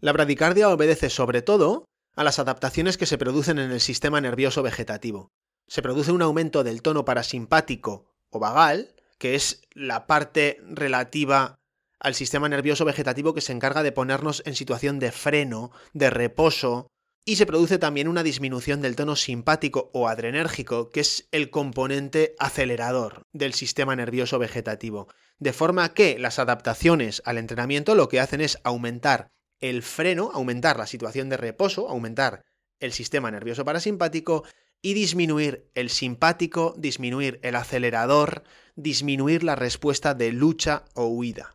La 0.00 0.12
bradicardia 0.12 0.68
obedece 0.68 1.08
sobre 1.08 1.40
todo 1.40 1.86
a 2.20 2.22
las 2.22 2.38
adaptaciones 2.38 2.98
que 2.98 3.06
se 3.06 3.16
producen 3.16 3.58
en 3.58 3.70
el 3.70 3.80
sistema 3.80 4.20
nervioso 4.20 4.62
vegetativo. 4.62 5.32
Se 5.66 5.80
produce 5.80 6.12
un 6.12 6.20
aumento 6.20 6.62
del 6.62 6.82
tono 6.82 7.06
parasimpático 7.06 8.12
o 8.28 8.38
vagal, 8.38 8.94
que 9.16 9.34
es 9.34 9.62
la 9.72 10.06
parte 10.06 10.58
relativa 10.68 11.60
al 11.98 12.14
sistema 12.14 12.50
nervioso 12.50 12.84
vegetativo 12.84 13.32
que 13.32 13.40
se 13.40 13.52
encarga 13.52 13.82
de 13.82 13.92
ponernos 13.92 14.42
en 14.44 14.54
situación 14.54 14.98
de 14.98 15.12
freno, 15.12 15.70
de 15.94 16.10
reposo, 16.10 16.88
y 17.24 17.36
se 17.36 17.46
produce 17.46 17.78
también 17.78 18.06
una 18.06 18.22
disminución 18.22 18.82
del 18.82 18.96
tono 18.96 19.16
simpático 19.16 19.90
o 19.94 20.06
adrenérgico, 20.06 20.90
que 20.90 21.00
es 21.00 21.26
el 21.32 21.48
componente 21.48 22.34
acelerador 22.38 23.22
del 23.32 23.54
sistema 23.54 23.96
nervioso 23.96 24.38
vegetativo. 24.38 25.08
De 25.38 25.54
forma 25.54 25.94
que 25.94 26.18
las 26.18 26.38
adaptaciones 26.38 27.22
al 27.24 27.38
entrenamiento 27.38 27.94
lo 27.94 28.10
que 28.10 28.20
hacen 28.20 28.42
es 28.42 28.58
aumentar 28.62 29.30
el 29.60 29.82
freno, 29.82 30.30
aumentar 30.32 30.78
la 30.78 30.86
situación 30.86 31.28
de 31.28 31.36
reposo, 31.36 31.88
aumentar 31.88 32.44
el 32.78 32.92
sistema 32.92 33.30
nervioso 33.30 33.64
parasimpático 33.64 34.44
y 34.82 34.94
disminuir 34.94 35.70
el 35.74 35.90
simpático, 35.90 36.74
disminuir 36.78 37.38
el 37.42 37.54
acelerador, 37.54 38.44
disminuir 38.76 39.44
la 39.44 39.56
respuesta 39.56 40.14
de 40.14 40.32
lucha 40.32 40.84
o 40.94 41.06
huida. 41.06 41.54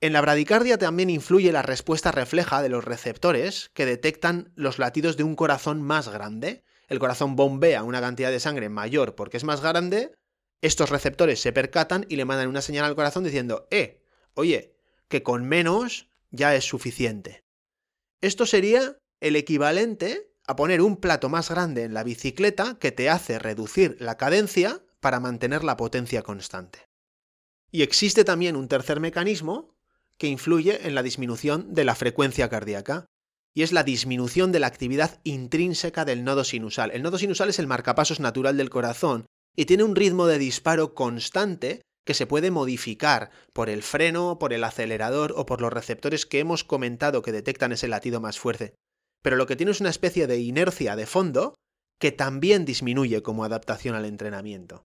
En 0.00 0.12
la 0.12 0.20
bradicardia 0.20 0.78
también 0.78 1.10
influye 1.10 1.50
la 1.50 1.62
respuesta 1.62 2.12
refleja 2.12 2.62
de 2.62 2.68
los 2.68 2.84
receptores 2.84 3.70
que 3.74 3.84
detectan 3.84 4.52
los 4.54 4.78
latidos 4.78 5.16
de 5.16 5.24
un 5.24 5.34
corazón 5.34 5.82
más 5.82 6.08
grande. 6.08 6.62
El 6.86 7.00
corazón 7.00 7.34
bombea 7.34 7.82
una 7.82 8.00
cantidad 8.00 8.30
de 8.30 8.38
sangre 8.38 8.68
mayor 8.68 9.16
porque 9.16 9.36
es 9.36 9.42
más 9.42 9.60
grande, 9.60 10.12
estos 10.60 10.90
receptores 10.90 11.40
se 11.40 11.52
percatan 11.52 12.06
y 12.08 12.14
le 12.14 12.24
mandan 12.24 12.48
una 12.48 12.62
señal 12.62 12.84
al 12.84 12.94
corazón 12.94 13.24
diciendo, 13.24 13.66
eh, 13.72 14.00
oye, 14.34 14.76
que 15.08 15.24
con 15.24 15.44
menos 15.44 16.08
ya 16.30 16.54
es 16.54 16.64
suficiente. 16.64 17.44
Esto 18.20 18.46
sería 18.46 18.98
el 19.20 19.36
equivalente 19.36 20.32
a 20.46 20.56
poner 20.56 20.80
un 20.80 20.96
plato 20.96 21.28
más 21.28 21.50
grande 21.50 21.84
en 21.84 21.94
la 21.94 22.04
bicicleta 22.04 22.78
que 22.78 22.92
te 22.92 23.10
hace 23.10 23.38
reducir 23.38 23.96
la 24.00 24.16
cadencia 24.16 24.82
para 25.00 25.20
mantener 25.20 25.62
la 25.62 25.76
potencia 25.76 26.22
constante. 26.22 26.88
Y 27.70 27.82
existe 27.82 28.24
también 28.24 28.56
un 28.56 28.68
tercer 28.68 28.98
mecanismo 28.98 29.76
que 30.16 30.26
influye 30.26 30.86
en 30.86 30.94
la 30.94 31.02
disminución 31.02 31.74
de 31.74 31.84
la 31.84 31.94
frecuencia 31.94 32.48
cardíaca, 32.48 33.06
y 33.54 33.62
es 33.62 33.72
la 33.72 33.82
disminución 33.82 34.52
de 34.52 34.60
la 34.60 34.66
actividad 34.66 35.20
intrínseca 35.24 36.04
del 36.04 36.24
nodo 36.24 36.44
sinusal. 36.44 36.90
El 36.92 37.02
nodo 37.02 37.18
sinusal 37.18 37.48
es 37.48 37.58
el 37.58 37.66
marcapasos 37.66 38.20
natural 38.20 38.56
del 38.56 38.70
corazón 38.70 39.26
y 39.56 39.64
tiene 39.64 39.84
un 39.84 39.96
ritmo 39.96 40.26
de 40.26 40.38
disparo 40.38 40.94
constante 40.94 41.82
que 42.08 42.14
se 42.14 42.26
puede 42.26 42.50
modificar 42.50 43.28
por 43.52 43.68
el 43.68 43.82
freno, 43.82 44.38
por 44.38 44.54
el 44.54 44.64
acelerador 44.64 45.34
o 45.36 45.44
por 45.44 45.60
los 45.60 45.70
receptores 45.70 46.24
que 46.24 46.38
hemos 46.38 46.64
comentado 46.64 47.20
que 47.20 47.32
detectan 47.32 47.70
ese 47.70 47.86
latido 47.86 48.18
más 48.18 48.38
fuerte. 48.38 48.72
Pero 49.20 49.36
lo 49.36 49.44
que 49.44 49.56
tiene 49.56 49.72
es 49.72 49.82
una 49.82 49.90
especie 49.90 50.26
de 50.26 50.38
inercia 50.38 50.96
de 50.96 51.04
fondo 51.04 51.54
que 51.98 52.10
también 52.10 52.64
disminuye 52.64 53.20
como 53.22 53.44
adaptación 53.44 53.94
al 53.94 54.06
entrenamiento. 54.06 54.84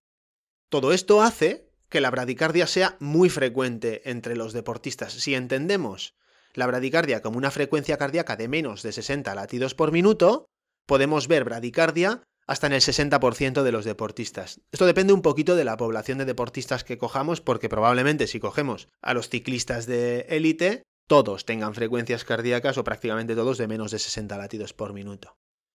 Todo 0.68 0.92
esto 0.92 1.22
hace 1.22 1.70
que 1.88 2.02
la 2.02 2.10
bradicardia 2.10 2.66
sea 2.66 2.98
muy 3.00 3.30
frecuente 3.30 4.02
entre 4.10 4.36
los 4.36 4.52
deportistas. 4.52 5.14
Si 5.14 5.34
entendemos 5.34 6.12
la 6.52 6.66
bradicardia 6.66 7.22
como 7.22 7.38
una 7.38 7.50
frecuencia 7.50 7.96
cardíaca 7.96 8.36
de 8.36 8.48
menos 8.48 8.82
de 8.82 8.92
60 8.92 9.34
latidos 9.34 9.74
por 9.74 9.92
minuto, 9.92 10.44
podemos 10.84 11.26
ver 11.26 11.44
bradicardia 11.44 12.22
hasta 12.46 12.66
en 12.66 12.74
el 12.74 12.80
60% 12.80 13.62
de 13.62 13.72
los 13.72 13.84
deportistas. 13.84 14.60
Esto 14.72 14.86
depende 14.86 15.12
un 15.12 15.22
poquito 15.22 15.56
de 15.56 15.64
la 15.64 15.76
población 15.76 16.18
de 16.18 16.24
deportistas 16.24 16.84
que 16.84 16.98
cojamos, 16.98 17.40
porque 17.40 17.68
probablemente 17.68 18.26
si 18.26 18.40
cogemos 18.40 18.88
a 19.00 19.14
los 19.14 19.28
ciclistas 19.28 19.86
de 19.86 20.26
élite, 20.28 20.82
todos 21.06 21.44
tengan 21.44 21.74
frecuencias 21.74 22.24
cardíacas 22.24 22.78
o 22.78 22.84
prácticamente 22.84 23.34
todos 23.34 23.58
de 23.58 23.68
menos 23.68 23.90
de 23.90 23.98
60 23.98 24.36
latidos 24.36 24.72
por 24.72 24.92
minuto. 24.92 25.36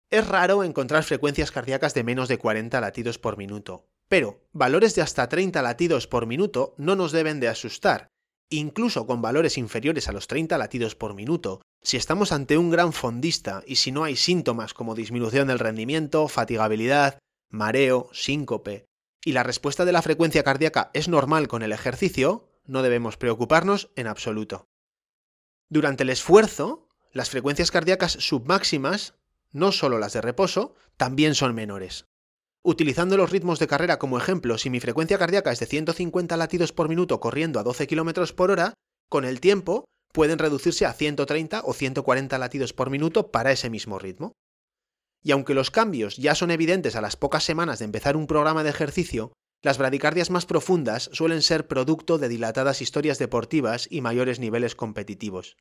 Es 0.09 0.25
raro 0.25 0.63
encontrar 0.63 1.03
frecuencias 1.03 1.51
cardíacas 1.51 1.93
de 1.93 2.03
menos 2.03 2.29
de 2.29 2.37
40 2.37 2.79
latidos 2.79 3.19
por 3.19 3.37
minuto, 3.37 3.87
pero 4.07 4.47
valores 4.53 4.95
de 4.95 5.01
hasta 5.01 5.27
30 5.27 5.61
latidos 5.61 6.07
por 6.07 6.27
minuto 6.27 6.75
no 6.77 6.95
nos 6.95 7.11
deben 7.11 7.41
de 7.41 7.49
asustar. 7.49 8.07
Incluso 8.49 9.05
con 9.05 9.21
valores 9.21 9.57
inferiores 9.57 10.07
a 10.07 10.13
los 10.13 10.27
30 10.27 10.57
latidos 10.57 10.95
por 10.95 11.13
minuto, 11.13 11.61
si 11.81 11.97
estamos 11.97 12.31
ante 12.31 12.57
un 12.57 12.69
gran 12.69 12.93
fondista 12.93 13.61
y 13.67 13.75
si 13.75 13.91
no 13.91 14.05
hay 14.05 14.15
síntomas 14.15 14.73
como 14.73 14.95
disminución 14.95 15.49
del 15.49 15.59
rendimiento, 15.59 16.27
fatigabilidad, 16.29 17.19
mareo, 17.49 18.09
síncope, 18.13 18.85
y 19.25 19.33
la 19.33 19.43
respuesta 19.43 19.83
de 19.83 19.91
la 19.91 20.01
frecuencia 20.01 20.43
cardíaca 20.43 20.91
es 20.93 21.09
normal 21.09 21.49
con 21.49 21.61
el 21.61 21.73
ejercicio, 21.73 22.49
no 22.65 22.81
debemos 22.81 23.17
preocuparnos 23.17 23.89
en 23.97 24.07
absoluto. 24.07 24.65
Durante 25.69 26.03
el 26.03 26.09
esfuerzo, 26.09 26.87
las 27.11 27.29
frecuencias 27.29 27.71
cardíacas 27.71 28.13
submáximas, 28.13 29.15
no 29.51 29.73
solo 29.73 29.99
las 29.99 30.13
de 30.13 30.21
reposo, 30.21 30.75
también 30.95 31.35
son 31.35 31.53
menores. 31.53 32.05
Utilizando 32.63 33.17
los 33.17 33.29
ritmos 33.29 33.59
de 33.59 33.67
carrera 33.67 33.97
como 33.97 34.17
ejemplo, 34.17 34.57
si 34.57 34.69
mi 34.69 34.79
frecuencia 34.79 35.17
cardíaca 35.17 35.51
es 35.51 35.59
de 35.59 35.65
150 35.65 36.35
latidos 36.37 36.73
por 36.73 36.89
minuto 36.89 37.19
corriendo 37.19 37.59
a 37.59 37.63
12 37.63 37.87
km 37.87 38.33
por 38.33 38.51
hora, 38.51 38.73
con 39.09 39.25
el 39.25 39.39
tiempo 39.39 39.85
pueden 40.11 40.39
reducirse 40.39 40.85
a 40.85 40.93
130 40.93 41.61
o 41.63 41.73
140 41.73 42.37
latidos 42.37 42.73
por 42.73 42.89
minuto 42.89 43.31
para 43.31 43.51
ese 43.51 43.69
mismo 43.69 43.99
ritmo. 43.99 44.33
Y 45.23 45.31
aunque 45.31 45.53
los 45.53 45.71
cambios 45.71 46.17
ya 46.17 46.35
son 46.35 46.51
evidentes 46.51 46.95
a 46.95 47.01
las 47.01 47.15
pocas 47.15 47.43
semanas 47.43 47.79
de 47.79 47.85
empezar 47.85 48.17
un 48.17 48.27
programa 48.27 48.63
de 48.63 48.69
ejercicio, 48.69 49.33
las 49.61 49.77
bradicardias 49.77 50.29
más 50.29 50.45
profundas 50.45 51.09
suelen 51.13 51.41
ser 51.41 51.67
producto 51.67 52.17
de 52.17 52.29
dilatadas 52.29 52.81
historias 52.81 53.17
deportivas 53.17 53.87
y 53.89 54.01
mayores 54.01 54.39
niveles 54.39 54.75
competitivos. 54.75 55.57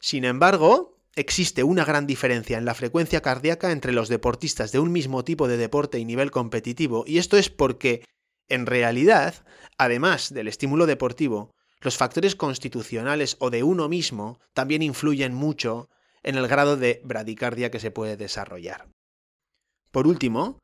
Sin 0.00 0.24
embargo, 0.24 0.98
existe 1.14 1.62
una 1.62 1.84
gran 1.84 2.06
diferencia 2.06 2.58
en 2.58 2.64
la 2.64 2.74
frecuencia 2.74 3.20
cardíaca 3.20 3.72
entre 3.72 3.92
los 3.92 4.08
deportistas 4.08 4.72
de 4.72 4.78
un 4.78 4.92
mismo 4.92 5.24
tipo 5.24 5.48
de 5.48 5.56
deporte 5.56 5.98
y 5.98 6.04
nivel 6.04 6.30
competitivo, 6.30 7.04
y 7.06 7.18
esto 7.18 7.36
es 7.36 7.50
porque, 7.50 8.04
en 8.48 8.66
realidad, 8.66 9.44
además 9.78 10.32
del 10.32 10.48
estímulo 10.48 10.86
deportivo, 10.86 11.50
los 11.80 11.96
factores 11.96 12.36
constitucionales 12.36 13.36
o 13.40 13.50
de 13.50 13.62
uno 13.62 13.88
mismo 13.88 14.38
también 14.54 14.82
influyen 14.82 15.34
mucho 15.34 15.88
en 16.22 16.36
el 16.36 16.46
grado 16.46 16.76
de 16.76 17.00
bradicardia 17.04 17.70
que 17.70 17.80
se 17.80 17.90
puede 17.90 18.16
desarrollar. 18.16 18.88
Por 19.90 20.06
último, 20.06 20.58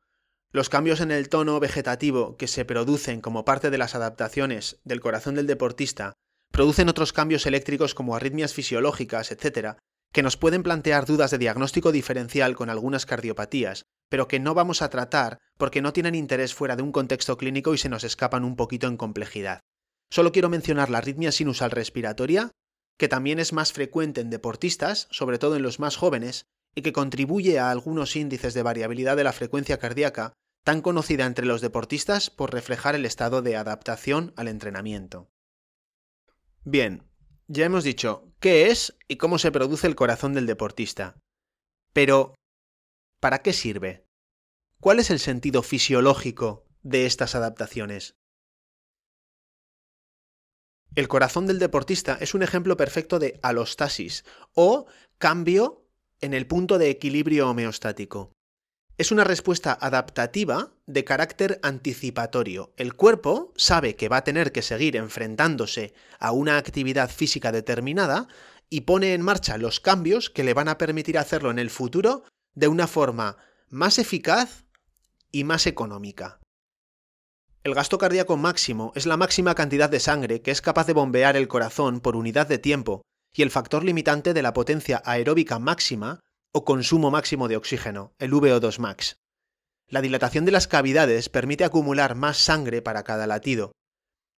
los 0.51 0.69
cambios 0.69 1.01
en 1.01 1.11
el 1.11 1.29
tono 1.29 1.59
vegetativo 1.59 2.37
que 2.37 2.47
se 2.47 2.65
producen 2.65 3.21
como 3.21 3.45
parte 3.45 3.69
de 3.69 3.77
las 3.77 3.93
adaptaciones 3.93 4.79
del 4.83 5.01
corazón 5.01 5.35
del 5.35 5.45
deportista 5.45 6.13
producen 6.51 6.89
otros 6.89 7.13
cambios 7.13 7.45
eléctricos 7.45 7.93
como 7.93 8.15
arritmias 8.15 8.53
fisiológicas, 8.53 9.31
etc., 9.31 9.77
que 10.11 10.23
nos 10.23 10.37
pueden 10.37 10.63
plantear 10.63 11.05
dudas 11.05 11.31
de 11.31 11.37
diagnóstico 11.37 11.91
diferencial 11.91 12.55
con 12.55 12.69
algunas 12.69 13.05
cardiopatías, 13.05 13.85
pero 14.09 14.27
que 14.27 14.39
no 14.39 14.53
vamos 14.53 14.81
a 14.81 14.89
tratar 14.89 15.39
porque 15.57 15.81
no 15.81 15.93
tienen 15.93 16.15
interés 16.15 16.53
fuera 16.53 16.75
de 16.75 16.83
un 16.83 16.91
contexto 16.91 17.37
clínico 17.37 17.73
y 17.73 17.77
se 17.77 17.89
nos 17.89 18.03
escapan 18.03 18.43
un 18.43 18.55
poquito 18.55 18.87
en 18.87 18.97
complejidad. 18.97 19.61
Solo 20.09 20.31
quiero 20.31 20.49
mencionar 20.49 20.89
la 20.89 20.97
arritmia 20.97 21.31
sinusal 21.31 21.71
respiratoria, 21.71 22.51
que 22.97 23.07
también 23.07 23.39
es 23.39 23.53
más 23.53 23.71
frecuente 23.71 24.21
en 24.21 24.31
deportistas, 24.31 25.07
sobre 25.11 25.37
todo 25.37 25.55
en 25.55 25.61
los 25.61 25.79
más 25.79 25.95
jóvenes, 25.95 26.45
y 26.75 26.81
que 26.81 26.93
contribuye 26.93 27.59
a 27.59 27.69
algunos 27.69 28.15
índices 28.15 28.53
de 28.53 28.63
variabilidad 28.63 29.15
de 29.15 29.23
la 29.23 29.33
frecuencia 29.33 29.77
cardíaca, 29.77 30.33
tan 30.63 30.81
conocida 30.81 31.25
entre 31.25 31.45
los 31.45 31.61
deportistas 31.61 32.29
por 32.29 32.51
reflejar 32.51 32.95
el 32.95 33.05
estado 33.05 33.41
de 33.41 33.55
adaptación 33.55 34.33
al 34.35 34.47
entrenamiento. 34.47 35.29
Bien, 36.63 37.08
ya 37.49 37.65
hemos 37.65 37.83
dicho 37.83 38.31
qué 38.39 38.67
es 38.67 38.95
y 39.07 39.17
cómo 39.17 39.39
se 39.39 39.51
produce 39.51 39.87
el 39.87 39.95
corazón 39.95 40.33
del 40.33 40.45
deportista. 40.45 41.19
Pero, 41.93 42.35
¿para 43.19 43.39
qué 43.39 43.53
sirve? 43.53 44.05
¿Cuál 44.79 44.99
es 44.99 45.09
el 45.09 45.19
sentido 45.19 45.63
fisiológico 45.63 46.67
de 46.83 47.07
estas 47.07 47.33
adaptaciones? 47.33 48.15
El 50.95 51.07
corazón 51.07 51.47
del 51.47 51.59
deportista 51.59 52.17
es 52.21 52.33
un 52.33 52.43
ejemplo 52.43 52.77
perfecto 52.77 53.19
de 53.19 53.39
alostasis 53.41 54.25
o 54.53 54.85
cambio 55.17 55.87
en 56.21 56.33
el 56.33 56.45
punto 56.45 56.77
de 56.77 56.89
equilibrio 56.89 57.49
homeostático. 57.49 58.31
Es 58.99 59.13
una 59.13 59.23
respuesta 59.23 59.77
adaptativa 59.79 60.73
de 60.85 61.05
carácter 61.05 61.61
anticipatorio. 61.63 62.73
El 62.75 62.95
cuerpo 62.95 63.53
sabe 63.55 63.95
que 63.95 64.09
va 64.09 64.17
a 64.17 64.23
tener 64.25 64.51
que 64.51 64.61
seguir 64.61 64.97
enfrentándose 64.97 65.93
a 66.19 66.33
una 66.33 66.57
actividad 66.57 67.09
física 67.09 67.53
determinada 67.53 68.27
y 68.69 68.81
pone 68.81 69.13
en 69.13 69.21
marcha 69.21 69.57
los 69.57 69.79
cambios 69.79 70.29
que 70.29 70.43
le 70.43 70.53
van 70.53 70.67
a 70.67 70.77
permitir 70.77 71.17
hacerlo 71.17 71.49
en 71.49 71.59
el 71.59 71.69
futuro 71.69 72.25
de 72.55 72.67
una 72.67 72.87
forma 72.87 73.37
más 73.69 73.99
eficaz 73.99 74.65
y 75.31 75.45
más 75.45 75.65
económica. 75.65 76.41
El 77.63 77.75
gasto 77.75 77.99
cardíaco 77.99 78.35
máximo 78.35 78.91
es 78.95 79.05
la 79.05 79.15
máxima 79.15 79.55
cantidad 79.55 79.89
de 79.89 80.01
sangre 80.01 80.41
que 80.41 80.51
es 80.51 80.59
capaz 80.59 80.87
de 80.87 80.93
bombear 80.93 81.37
el 81.37 81.47
corazón 81.47 82.01
por 82.01 82.17
unidad 82.17 82.47
de 82.47 82.57
tiempo 82.57 83.03
y 83.33 83.43
el 83.43 83.49
factor 83.49 83.85
limitante 83.85 84.33
de 84.33 84.41
la 84.41 84.51
potencia 84.51 85.01
aeróbica 85.05 85.57
máxima 85.57 86.19
o 86.51 86.65
consumo 86.65 87.11
máximo 87.11 87.47
de 87.47 87.57
oxígeno, 87.57 88.13
el 88.19 88.31
VO2 88.31 88.79
max. 88.79 89.19
La 89.87 90.01
dilatación 90.01 90.45
de 90.45 90.51
las 90.51 90.67
cavidades 90.67 91.29
permite 91.29 91.63
acumular 91.63 92.15
más 92.15 92.37
sangre 92.37 92.81
para 92.81 93.03
cada 93.03 93.27
latido. 93.27 93.71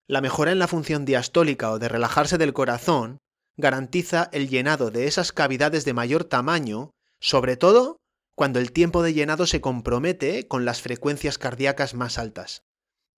La 0.08 0.22
mejora 0.22 0.52
en 0.52 0.60
la 0.60 0.68
función 0.68 1.06
diastólica 1.06 1.72
o 1.72 1.80
de 1.80 1.90
relajarse 1.90 2.38
del 2.38 2.54
corazón 2.54 3.18
garantiza 3.58 4.30
el 4.34 4.50
llenado 4.50 4.92
de 4.92 5.08
esas 5.08 5.32
cavidades 5.32 5.86
de 5.86 5.94
mayor 5.94 6.24
tamaño, 6.24 6.92
sobre 7.20 7.58
todo 7.58 7.98
cuando 8.36 8.60
el 8.60 8.72
tiempo 8.72 9.04
de 9.04 9.14
llenado 9.14 9.46
se 9.46 9.62
compromete 9.62 10.48
con 10.48 10.66
las 10.66 10.82
frecuencias 10.82 11.38
cardíacas 11.38 11.94
más 11.94 12.18
altas. 12.18 12.64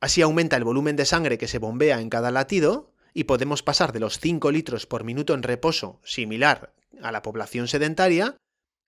Así 0.01 0.21
aumenta 0.21 0.57
el 0.57 0.65
volumen 0.65 0.95
de 0.95 1.05
sangre 1.05 1.37
que 1.37 1.47
se 1.47 1.59
bombea 1.59 2.01
en 2.01 2.09
cada 2.09 2.29
latido 2.29 2.91
y 3.13 3.23
podemos 3.23 3.63
pasar 3.63 3.93
de 3.93 3.99
los 3.99 4.19
5 4.19 4.51
litros 4.51 4.85
por 4.85 5.03
minuto 5.03 5.33
en 5.33 5.43
reposo, 5.43 5.99
similar 6.03 6.73
a 7.01 7.11
la 7.11 7.21
población 7.21 7.67
sedentaria, 7.67 8.37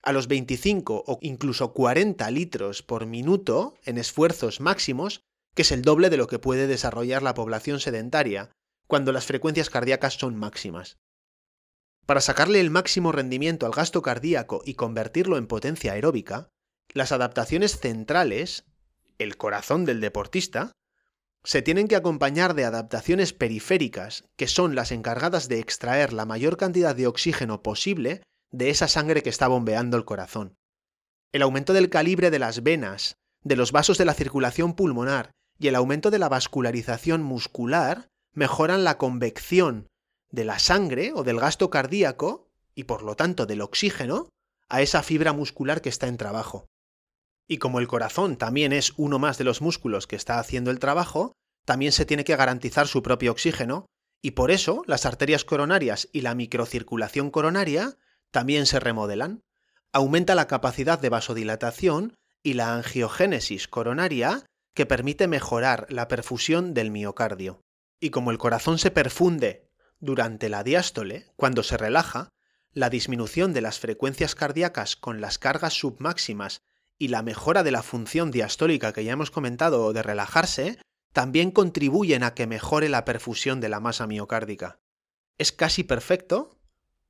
a 0.02 0.12
los 0.12 0.28
25 0.28 1.04
o 1.06 1.18
incluso 1.20 1.72
40 1.72 2.30
litros 2.30 2.82
por 2.82 3.06
minuto 3.06 3.74
en 3.84 3.98
esfuerzos 3.98 4.60
máximos, 4.60 5.22
que 5.54 5.62
es 5.62 5.72
el 5.72 5.82
doble 5.82 6.10
de 6.10 6.16
lo 6.16 6.26
que 6.26 6.38
puede 6.38 6.66
desarrollar 6.66 7.22
la 7.22 7.34
población 7.34 7.80
sedentaria, 7.80 8.50
cuando 8.86 9.12
las 9.12 9.26
frecuencias 9.26 9.70
cardíacas 9.70 10.14
son 10.14 10.36
máximas. 10.36 10.98
Para 12.06 12.20
sacarle 12.20 12.60
el 12.60 12.70
máximo 12.70 13.10
rendimiento 13.10 13.66
al 13.66 13.72
gasto 13.72 14.00
cardíaco 14.00 14.62
y 14.64 14.74
convertirlo 14.74 15.38
en 15.38 15.48
potencia 15.48 15.92
aeróbica, 15.92 16.50
las 16.94 17.10
adaptaciones 17.10 17.80
centrales, 17.80 18.64
el 19.18 19.36
corazón 19.36 19.84
del 19.84 20.00
deportista, 20.00 20.72
se 21.42 21.62
tienen 21.62 21.88
que 21.88 21.96
acompañar 21.96 22.54
de 22.54 22.64
adaptaciones 22.64 23.32
periféricas, 23.32 24.24
que 24.36 24.48
son 24.48 24.74
las 24.74 24.92
encargadas 24.92 25.48
de 25.48 25.58
extraer 25.58 26.12
la 26.12 26.26
mayor 26.26 26.56
cantidad 26.56 26.94
de 26.94 27.06
oxígeno 27.06 27.62
posible 27.62 28.22
de 28.56 28.70
esa 28.70 28.88
sangre 28.88 29.22
que 29.22 29.28
está 29.28 29.48
bombeando 29.48 29.98
el 29.98 30.06
corazón. 30.06 30.56
El 31.30 31.42
aumento 31.42 31.74
del 31.74 31.90
calibre 31.90 32.30
de 32.30 32.38
las 32.38 32.62
venas, 32.62 33.16
de 33.42 33.54
los 33.54 33.70
vasos 33.70 33.98
de 33.98 34.06
la 34.06 34.14
circulación 34.14 34.72
pulmonar 34.72 35.30
y 35.58 35.68
el 35.68 35.74
aumento 35.74 36.10
de 36.10 36.18
la 36.18 36.30
vascularización 36.30 37.22
muscular 37.22 38.08
mejoran 38.32 38.82
la 38.82 38.96
convección 38.96 39.88
de 40.30 40.46
la 40.46 40.58
sangre 40.58 41.12
o 41.14 41.22
del 41.22 41.38
gasto 41.38 41.68
cardíaco 41.68 42.48
y 42.74 42.84
por 42.84 43.02
lo 43.02 43.14
tanto 43.14 43.44
del 43.44 43.60
oxígeno 43.60 44.30
a 44.70 44.80
esa 44.80 45.02
fibra 45.02 45.34
muscular 45.34 45.82
que 45.82 45.90
está 45.90 46.06
en 46.08 46.16
trabajo. 46.16 46.66
Y 47.46 47.58
como 47.58 47.78
el 47.78 47.88
corazón 47.88 48.36
también 48.38 48.72
es 48.72 48.94
uno 48.96 49.18
más 49.18 49.36
de 49.36 49.44
los 49.44 49.60
músculos 49.60 50.06
que 50.06 50.16
está 50.16 50.38
haciendo 50.38 50.70
el 50.70 50.78
trabajo, 50.78 51.32
también 51.66 51.92
se 51.92 52.06
tiene 52.06 52.24
que 52.24 52.36
garantizar 52.36 52.88
su 52.88 53.02
propio 53.02 53.32
oxígeno, 53.32 53.84
y 54.22 54.30
por 54.30 54.50
eso 54.50 54.82
las 54.86 55.04
arterias 55.04 55.44
coronarias 55.44 56.08
y 56.10 56.22
la 56.22 56.34
microcirculación 56.34 57.30
coronaria 57.30 57.98
también 58.30 58.66
se 58.66 58.80
remodelan. 58.80 59.42
Aumenta 59.92 60.34
la 60.34 60.46
capacidad 60.46 60.98
de 60.98 61.08
vasodilatación 61.08 62.14
y 62.42 62.54
la 62.54 62.74
angiogénesis 62.74 63.68
coronaria 63.68 64.44
que 64.74 64.86
permite 64.86 65.26
mejorar 65.26 65.86
la 65.88 66.06
perfusión 66.06 66.74
del 66.74 66.90
miocardio. 66.90 67.60
Y 67.98 68.10
como 68.10 68.30
el 68.30 68.38
corazón 68.38 68.78
se 68.78 68.90
perfunde 68.90 69.70
durante 69.98 70.48
la 70.48 70.62
diástole, 70.62 71.32
cuando 71.36 71.62
se 71.62 71.76
relaja, 71.76 72.28
la 72.72 72.90
disminución 72.90 73.54
de 73.54 73.62
las 73.62 73.78
frecuencias 73.78 74.34
cardíacas 74.34 74.96
con 74.96 75.22
las 75.22 75.38
cargas 75.38 75.72
submáximas 75.72 76.60
y 76.98 77.08
la 77.08 77.22
mejora 77.22 77.62
de 77.62 77.70
la 77.70 77.82
función 77.82 78.30
diastólica 78.30 78.92
que 78.92 79.02
ya 79.04 79.12
hemos 79.12 79.30
comentado 79.30 79.92
de 79.94 80.02
relajarse, 80.02 80.78
también 81.12 81.50
contribuyen 81.50 82.22
a 82.22 82.34
que 82.34 82.46
mejore 82.46 82.90
la 82.90 83.06
perfusión 83.06 83.60
de 83.60 83.70
la 83.70 83.80
masa 83.80 84.06
miocárdica. 84.06 84.78
Es 85.38 85.52
casi 85.52 85.84
perfecto, 85.84 86.55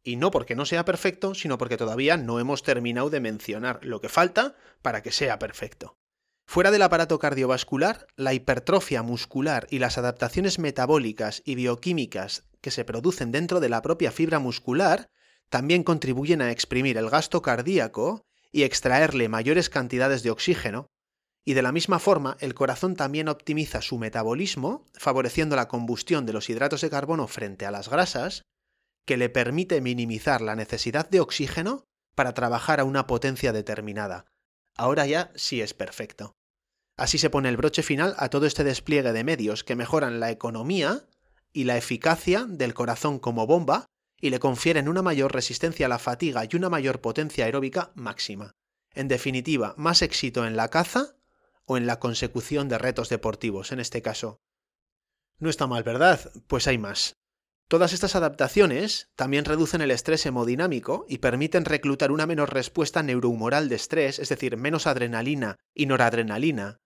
y 0.07 0.15
no 0.15 0.31
porque 0.31 0.55
no 0.55 0.65
sea 0.65 0.85
perfecto, 0.85 1.35
sino 1.35 1.59
porque 1.59 1.77
todavía 1.77 2.17
no 2.17 2.39
hemos 2.39 2.63
terminado 2.63 3.11
de 3.11 3.19
mencionar 3.19 3.81
lo 3.83 4.01
que 4.01 4.09
falta 4.09 4.55
para 4.81 5.03
que 5.03 5.11
sea 5.11 5.41
perfecto. 5.41 5.99
Fuera 6.47 6.71
del 6.71 6.83
aparato 6.83 7.19
cardiovascular, 7.19 8.07
la 8.15 8.33
hipertrofia 8.33 9.03
muscular 9.03 9.67
y 9.69 9.81
las 9.81 9.99
adaptaciones 9.99 10.61
metabólicas 10.61 11.43
y 11.45 11.57
bioquímicas 11.57 12.45
que 12.61 12.71
se 12.71 12.85
producen 12.85 13.33
dentro 13.33 13.59
de 13.59 13.69
la 13.69 13.83
propia 13.83 14.13
fibra 14.13 14.39
muscular 14.39 15.11
también 15.49 15.83
contribuyen 15.83 16.41
a 16.41 16.53
exprimir 16.53 16.99
el 16.99 17.11
gasto 17.11 17.43
cardíaco 17.43 18.25
y 18.53 18.63
extraerle 18.63 19.29
mayores 19.29 19.69
cantidades 19.69 20.23
de 20.23 20.31
oxígeno, 20.31 20.87
y 21.45 21.55
de 21.55 21.63
la 21.63 21.73
misma 21.73 21.99
forma 21.99 22.37
el 22.39 22.55
corazón 22.55 22.95
también 22.95 23.29
optimiza 23.29 23.83
su 23.83 23.99
metabolismo, 23.99 24.87
favoreciendo 24.95 25.57
la 25.57 25.67
combustión 25.67 26.27
de 26.27 26.33
los 26.33 26.49
hidratos 26.49 26.81
de 26.81 26.91
carbono 26.91 27.27
frente 27.27 27.67
a 27.67 27.73
las 27.73 27.89
grasas, 27.89 28.45
que 29.07 29.17
le 29.17 29.31
permite 29.31 29.81
minimizar 29.81 30.43
la 30.43 30.57
necesidad 30.57 31.09
de 31.09 31.21
oxígeno 31.21 31.85
para 32.15 32.35
trabajar 32.35 32.81
a 32.81 32.85
una 32.85 33.07
potencia 33.07 33.53
determinada. 33.53 34.27
Ahora 34.77 35.07
ya 35.07 35.31
sí 35.37 35.63
es 35.63 35.73
perfecto. 35.73 36.35
Así 36.97 37.19
se 37.19 37.31
pone 37.31 37.49
el 37.49 37.57
broche 37.57 37.83
final 37.83 38.15
a 38.19 38.29
todo 38.29 38.47
este 38.47 38.65
despliegue 38.65 39.13
de 39.13 39.25
medios 39.25 39.65
que 39.65 39.77
mejoran 39.77 40.19
la 40.19 40.31
economía 40.31 41.07
y 41.53 41.65
la 41.65 41.77
eficacia 41.77 42.47
del 42.49 42.75
corazón 42.75 43.19
como 43.19 43.47
bomba 43.47 43.87
y 44.21 44.31
le 44.31 44.41
confieren 44.41 44.89
una 44.89 45.03
mayor 45.03 45.33
resistencia 45.33 45.87
a 45.87 45.89
la 45.91 45.99
fatiga 45.99 46.43
y 46.45 46.57
una 46.57 46.71
mayor 46.71 47.01
potencia 47.01 47.45
aeróbica 47.45 47.93
máxima. 47.95 48.53
En 48.95 49.09
definitiva, 49.09 49.75
más 49.77 50.01
éxito 50.03 50.47
en 50.47 50.57
la 50.57 50.69
caza 50.69 51.17
o 51.67 51.77
en 51.77 51.87
la 51.87 52.01
consecución 52.01 52.69
de 52.69 52.79
retos 52.79 53.11
deportivos, 53.11 53.73
en 53.73 53.81
este 53.81 54.01
caso. 54.01 54.41
No 55.39 55.51
está 55.51 55.67
mal, 55.67 55.83
¿verdad? 55.83 56.33
Pues 56.47 56.67
hay 56.67 56.79
más. 56.79 57.17
Todas 57.69 57.93
estas 57.93 58.15
adaptaciones 58.15 59.11
también 59.17 59.45
reducen 59.45 59.81
el 59.81 59.91
estrés 59.91 60.25
hemodinámico 60.27 61.05
y 61.09 61.19
permiten 61.19 61.65
reclutar 61.65 62.13
una 62.13 62.27
menor 62.27 62.55
respuesta 62.55 63.03
neurohumoral 63.03 63.69
de 63.69 63.77
estrés, 63.77 64.19
es 64.19 64.29
decir, 64.29 64.57
menos 64.57 64.87
adrenalina 64.87 65.57
y 65.75 65.87
noradrenalina, 65.87 66.79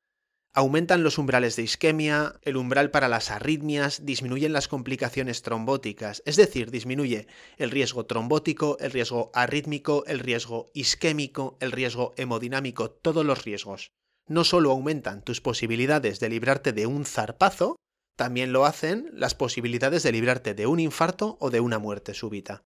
Aumentan 0.53 1.05
los 1.05 1.17
umbrales 1.17 1.55
de 1.55 1.63
isquemia, 1.63 2.35
el 2.43 2.57
umbral 2.57 2.91
para 2.91 3.07
las 3.07 3.31
arritmias, 3.31 4.05
disminuyen 4.05 4.53
las 4.53 4.67
complicaciones 4.67 5.43
trombóticas, 5.43 6.25
es 6.27 6.35
decir, 6.35 6.73
disminuye 6.73 7.29
el 7.57 7.71
riesgo 7.71 8.05
trombótico, 8.05 8.77
el 8.81 8.91
riesgo 8.91 9.31
arrítmico, 9.33 10.03
el 10.09 10.19
riesgo 10.19 10.67
isquémico, 10.75 11.57
el 11.61 11.71
riesgo 11.71 12.15
hemodinámico, 12.17 12.91
todos 12.91 13.25
los 13.25 13.45
riesgos. 13.45 13.93
No 14.27 14.43
solo 14.43 14.73
aumentan 14.73 15.23
tus 15.23 15.41
posibilidades 15.41 16.19
de 16.19 16.29
librarte 16.29 16.73
de 16.73 16.87
un 16.87 17.05
zarpazo, 17.05 17.77
también 18.21 18.53
lo 18.53 18.67
hacen 18.67 19.09
las 19.15 19.35
posibilidades 19.35 20.03
de 20.03 20.13
librarte 20.13 20.53
de 20.53 20.67
un 20.67 20.79
infarto 20.79 21.39
o 21.41 21.49
de 21.49 21.61
una 21.61 21.79
muerte 21.79 22.13
súbita. 22.13 22.67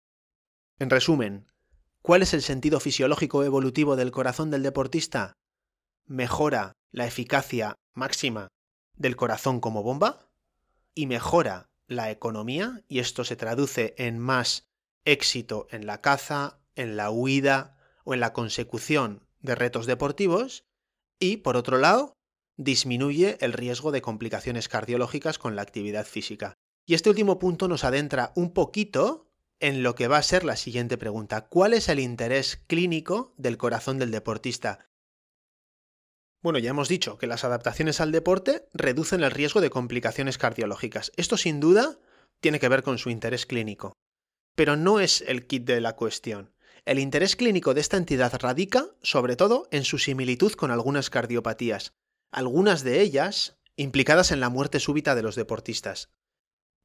En 0.79 0.89
resumen, 0.89 1.45
¿cuál 2.01 2.23
es 2.23 2.33
el 2.33 2.41
sentido 2.41 2.79
fisiológico 2.79 3.43
evolutivo 3.43 3.95
del 3.95 4.09
corazón 4.09 4.49
del 4.49 4.63
deportista? 4.63 5.33
Mejora 6.07 6.73
la 6.89 7.05
eficacia 7.05 7.75
máxima 7.93 8.47
del 8.95 9.15
corazón 9.15 9.59
como 9.59 9.83
bomba 9.83 10.31
y 10.95 11.05
mejora 11.05 11.69
la 11.85 12.09
economía 12.09 12.81
y 12.87 12.97
esto 12.97 13.23
se 13.23 13.35
traduce 13.35 13.93
en 13.99 14.17
más 14.17 14.65
éxito 15.03 15.67
en 15.69 15.85
la 15.85 16.01
caza, 16.01 16.57
en 16.73 16.97
la 16.97 17.11
huida 17.11 17.77
o 18.03 18.15
en 18.15 18.19
la 18.19 18.33
consecución 18.33 19.27
de 19.41 19.53
retos 19.53 19.85
deportivos 19.85 20.63
y, 21.19 21.37
por 21.37 21.55
otro 21.55 21.77
lado, 21.77 22.15
disminuye 22.57 23.37
el 23.41 23.53
riesgo 23.53 23.91
de 23.91 24.01
complicaciones 24.01 24.69
cardiológicas 24.69 25.37
con 25.37 25.55
la 25.55 25.61
actividad 25.61 26.05
física. 26.05 26.53
Y 26.85 26.93
este 26.93 27.09
último 27.09 27.39
punto 27.39 27.67
nos 27.67 27.83
adentra 27.83 28.31
un 28.35 28.53
poquito 28.53 29.27
en 29.59 29.83
lo 29.83 29.95
que 29.95 30.07
va 30.07 30.17
a 30.17 30.23
ser 30.23 30.43
la 30.43 30.55
siguiente 30.55 30.97
pregunta. 30.97 31.47
¿Cuál 31.47 31.73
es 31.73 31.89
el 31.89 31.99
interés 31.99 32.61
clínico 32.67 33.33
del 33.37 33.57
corazón 33.57 33.97
del 33.99 34.11
deportista? 34.11 34.89
Bueno, 36.43 36.59
ya 36.59 36.69
hemos 36.69 36.89
dicho 36.89 37.17
que 37.17 37.25
las 37.25 37.43
adaptaciones 37.43 37.99
al 38.01 38.11
deporte 38.11 38.67
reducen 38.73 39.23
el 39.23 39.31
riesgo 39.31 39.61
de 39.61 39.71
complicaciones 39.71 40.37
cardiológicas. 40.37 41.11
Esto 41.15 41.37
sin 41.37 41.59
duda 41.59 41.97
tiene 42.39 42.59
que 42.59 42.69
ver 42.69 42.83
con 42.83 42.99
su 42.99 43.09
interés 43.09 43.45
clínico. 43.47 43.93
Pero 44.55 44.75
no 44.75 44.99
es 44.99 45.21
el 45.21 45.47
kit 45.47 45.65
de 45.65 45.81
la 45.81 45.95
cuestión. 45.95 46.53
El 46.85 46.99
interés 46.99 47.35
clínico 47.35 47.73
de 47.73 47.81
esta 47.81 47.97
entidad 47.97 48.31
radica, 48.39 48.85
sobre 49.01 49.35
todo, 49.35 49.67
en 49.71 49.85
su 49.85 49.97
similitud 49.97 50.53
con 50.53 50.69
algunas 50.69 51.09
cardiopatías, 51.09 51.93
algunas 52.35 52.83
de 52.83 52.99
ellas 52.99 53.55
implicadas 53.77 54.31
en 54.31 54.41
la 54.41 54.49
muerte 54.49 54.81
súbita 54.81 55.15
de 55.15 55.23
los 55.23 55.35
deportistas. 55.35 56.09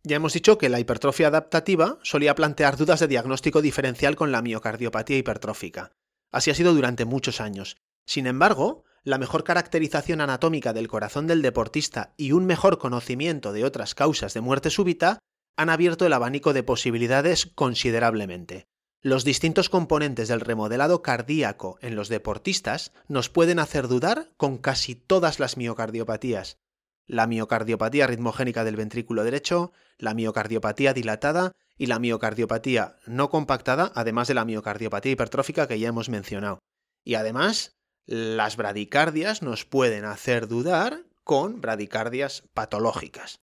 Ya 0.04 0.14
hemos 0.14 0.32
dicho 0.32 0.58
que 0.58 0.68
la 0.68 0.78
hipertrofia 0.78 1.26
adaptativa 1.26 1.98
solía 2.02 2.36
plantear 2.36 2.76
dudas 2.76 3.00
de 3.00 3.08
diagnóstico 3.08 3.60
diferencial 3.60 4.14
con 4.14 4.30
la 4.30 4.42
miocardiopatía 4.42 5.18
hipertrófica. 5.18 5.90
Así 6.30 6.52
ha 6.52 6.54
sido 6.54 6.72
durante 6.72 7.04
muchos 7.04 7.40
años. 7.40 7.78
Sin 8.06 8.28
embargo, 8.28 8.84
la 9.02 9.18
mejor 9.18 9.42
caracterización 9.42 10.20
anatómica 10.20 10.72
del 10.72 10.86
corazón 10.86 11.26
del 11.26 11.42
deportista 11.42 12.14
y 12.16 12.30
un 12.30 12.46
mejor 12.46 12.78
conocimiento 12.78 13.52
de 13.52 13.64
otras 13.64 13.96
causas 13.96 14.32
de 14.34 14.40
muerte 14.40 14.70
súbita 14.70 15.18
han 15.56 15.68
abierto 15.68 16.06
el 16.06 16.12
abanico 16.12 16.52
de 16.52 16.62
posibilidades 16.62 17.46
considerablemente. 17.46 18.68
Los 19.02 19.24
distintos 19.24 19.70
componentes 19.70 20.28
del 20.28 20.40
remodelado 20.40 21.00
cardíaco 21.00 21.78
en 21.80 21.96
los 21.96 22.10
deportistas 22.10 22.92
nos 23.08 23.30
pueden 23.30 23.58
hacer 23.58 23.88
dudar 23.88 24.28
con 24.36 24.58
casi 24.58 24.94
todas 24.94 25.40
las 25.40 25.56
miocardiopatías. 25.56 26.58
La 27.06 27.26
miocardiopatía 27.26 28.06
ritmogénica 28.06 28.62
del 28.62 28.76
ventrículo 28.76 29.24
derecho, 29.24 29.72
la 29.96 30.12
miocardiopatía 30.12 30.92
dilatada 30.92 31.52
y 31.78 31.86
la 31.86 31.98
miocardiopatía 31.98 32.96
no 33.06 33.30
compactada, 33.30 33.90
además 33.94 34.28
de 34.28 34.34
la 34.34 34.44
miocardiopatía 34.44 35.12
hipertrófica 35.12 35.66
que 35.66 35.80
ya 35.80 35.88
hemos 35.88 36.10
mencionado. 36.10 36.58
Y 37.02 37.14
además, 37.14 37.72
las 38.04 38.58
bradicardias 38.58 39.40
nos 39.40 39.64
pueden 39.64 40.04
hacer 40.04 40.46
dudar 40.46 41.04
con 41.24 41.62
bradicardias 41.62 42.42
patológicas. 42.52 43.40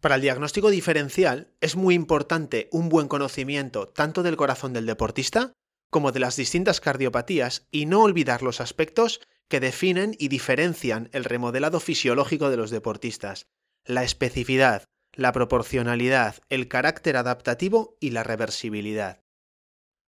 Para 0.00 0.14
el 0.14 0.20
diagnóstico 0.20 0.70
diferencial 0.70 1.52
es 1.60 1.74
muy 1.74 1.94
importante 1.94 2.68
un 2.70 2.88
buen 2.88 3.08
conocimiento 3.08 3.88
tanto 3.88 4.22
del 4.22 4.36
corazón 4.36 4.72
del 4.72 4.86
deportista 4.86 5.52
como 5.90 6.12
de 6.12 6.20
las 6.20 6.36
distintas 6.36 6.80
cardiopatías 6.80 7.66
y 7.72 7.86
no 7.86 8.02
olvidar 8.02 8.42
los 8.42 8.60
aspectos 8.60 9.20
que 9.48 9.58
definen 9.58 10.14
y 10.18 10.28
diferencian 10.28 11.08
el 11.12 11.24
remodelado 11.24 11.80
fisiológico 11.80 12.50
de 12.50 12.56
los 12.56 12.70
deportistas, 12.70 13.48
la 13.84 14.04
especificidad, 14.04 14.84
la 15.14 15.32
proporcionalidad, 15.32 16.36
el 16.48 16.68
carácter 16.68 17.16
adaptativo 17.16 17.96
y 18.00 18.10
la 18.10 18.22
reversibilidad. 18.22 19.22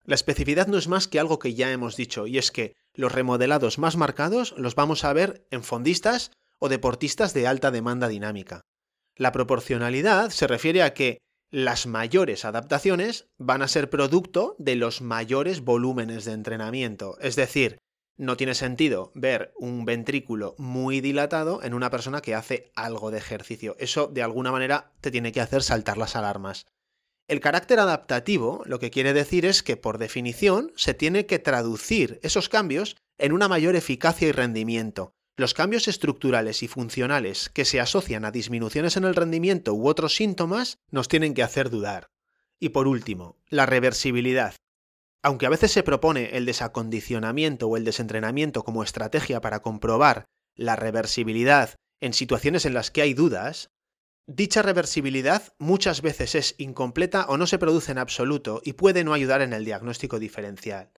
La 0.05 0.15
especificidad 0.15 0.67
no 0.67 0.77
es 0.77 0.87
más 0.87 1.07
que 1.07 1.19
algo 1.19 1.37
que 1.37 1.53
ya 1.53 1.71
hemos 1.71 1.97
dicho, 1.97 2.27
y 2.27 2.37
es 2.37 2.51
que 2.51 2.75
los 2.93 3.11
remodelados 3.11 3.77
más 3.77 3.97
marcados 3.97 4.53
los 4.57 4.75
vamos 4.75 5.03
a 5.03 5.13
ver 5.13 5.45
en 5.51 5.63
fondistas 5.63 6.31
o 6.59 6.69
deportistas 6.69 7.33
de 7.33 7.47
alta 7.47 7.71
demanda 7.71 8.07
dinámica. 8.07 8.61
La 9.15 9.31
proporcionalidad 9.31 10.29
se 10.29 10.47
refiere 10.47 10.83
a 10.83 10.93
que 10.93 11.19
las 11.51 11.85
mayores 11.85 12.45
adaptaciones 12.45 13.27
van 13.37 13.61
a 13.61 13.67
ser 13.67 13.89
producto 13.89 14.55
de 14.57 14.75
los 14.75 15.01
mayores 15.01 15.61
volúmenes 15.61 16.23
de 16.23 16.31
entrenamiento, 16.31 17.17
es 17.19 17.35
decir, 17.35 17.77
no 18.17 18.37
tiene 18.37 18.53
sentido 18.55 19.11
ver 19.15 19.51
un 19.57 19.83
ventrículo 19.83 20.55
muy 20.57 21.01
dilatado 21.01 21.63
en 21.63 21.73
una 21.73 21.89
persona 21.89 22.21
que 22.21 22.35
hace 22.35 22.71
algo 22.75 23.09
de 23.09 23.17
ejercicio. 23.17 23.75
Eso 23.79 24.07
de 24.07 24.21
alguna 24.21 24.51
manera 24.51 24.91
te 25.01 25.11
tiene 25.11 25.31
que 25.31 25.41
hacer 25.41 25.63
saltar 25.63 25.97
las 25.97 26.15
alarmas. 26.15 26.65
El 27.27 27.39
carácter 27.39 27.79
adaptativo 27.79 28.61
lo 28.65 28.79
que 28.79 28.91
quiere 28.91 29.13
decir 29.13 29.45
es 29.45 29.63
que 29.63 29.77
por 29.77 29.97
definición 29.97 30.71
se 30.75 30.93
tiene 30.93 31.25
que 31.25 31.39
traducir 31.39 32.19
esos 32.23 32.47
cambios 32.47 32.95
en 33.17 33.31
una 33.31 33.47
mayor 33.47 33.75
eficacia 33.75 34.27
y 34.27 34.31
rendimiento. 34.31 35.13
Los 35.37 35.53
cambios 35.53 35.87
estructurales 35.87 36.61
y 36.61 36.67
funcionales 36.67 37.49
que 37.49 37.65
se 37.65 37.79
asocian 37.79 38.25
a 38.25 38.31
disminuciones 38.31 38.97
en 38.97 39.05
el 39.05 39.15
rendimiento 39.15 39.73
u 39.73 39.87
otros 39.87 40.15
síntomas 40.15 40.77
nos 40.89 41.07
tienen 41.07 41.33
que 41.33 41.43
hacer 41.43 41.69
dudar. 41.69 42.09
Y 42.59 42.69
por 42.69 42.87
último, 42.87 43.37
la 43.49 43.65
reversibilidad. 43.65 44.55
Aunque 45.23 45.45
a 45.45 45.49
veces 45.49 45.71
se 45.71 45.83
propone 45.83 46.35
el 46.37 46.45
desacondicionamiento 46.45 47.67
o 47.67 47.77
el 47.77 47.85
desentrenamiento 47.85 48.63
como 48.63 48.83
estrategia 48.83 49.39
para 49.39 49.61
comprobar 49.61 50.25
la 50.55 50.75
reversibilidad 50.75 51.75
en 52.01 52.13
situaciones 52.13 52.65
en 52.65 52.73
las 52.73 52.91
que 52.91 53.01
hay 53.01 53.13
dudas, 53.13 53.69
dicha 54.27 54.61
reversibilidad 54.61 55.53
muchas 55.59 56.01
veces 56.01 56.35
es 56.35 56.55
incompleta 56.57 57.25
o 57.29 57.37
no 57.37 57.47
se 57.47 57.57
produce 57.57 57.91
en 57.91 57.99
absoluto 57.99 58.61
y 58.65 58.73
puede 58.73 59.03
no 59.03 59.13
ayudar 59.13 59.41
en 59.41 59.53
el 59.53 59.63
diagnóstico 59.63 60.19
diferencial. 60.19 60.91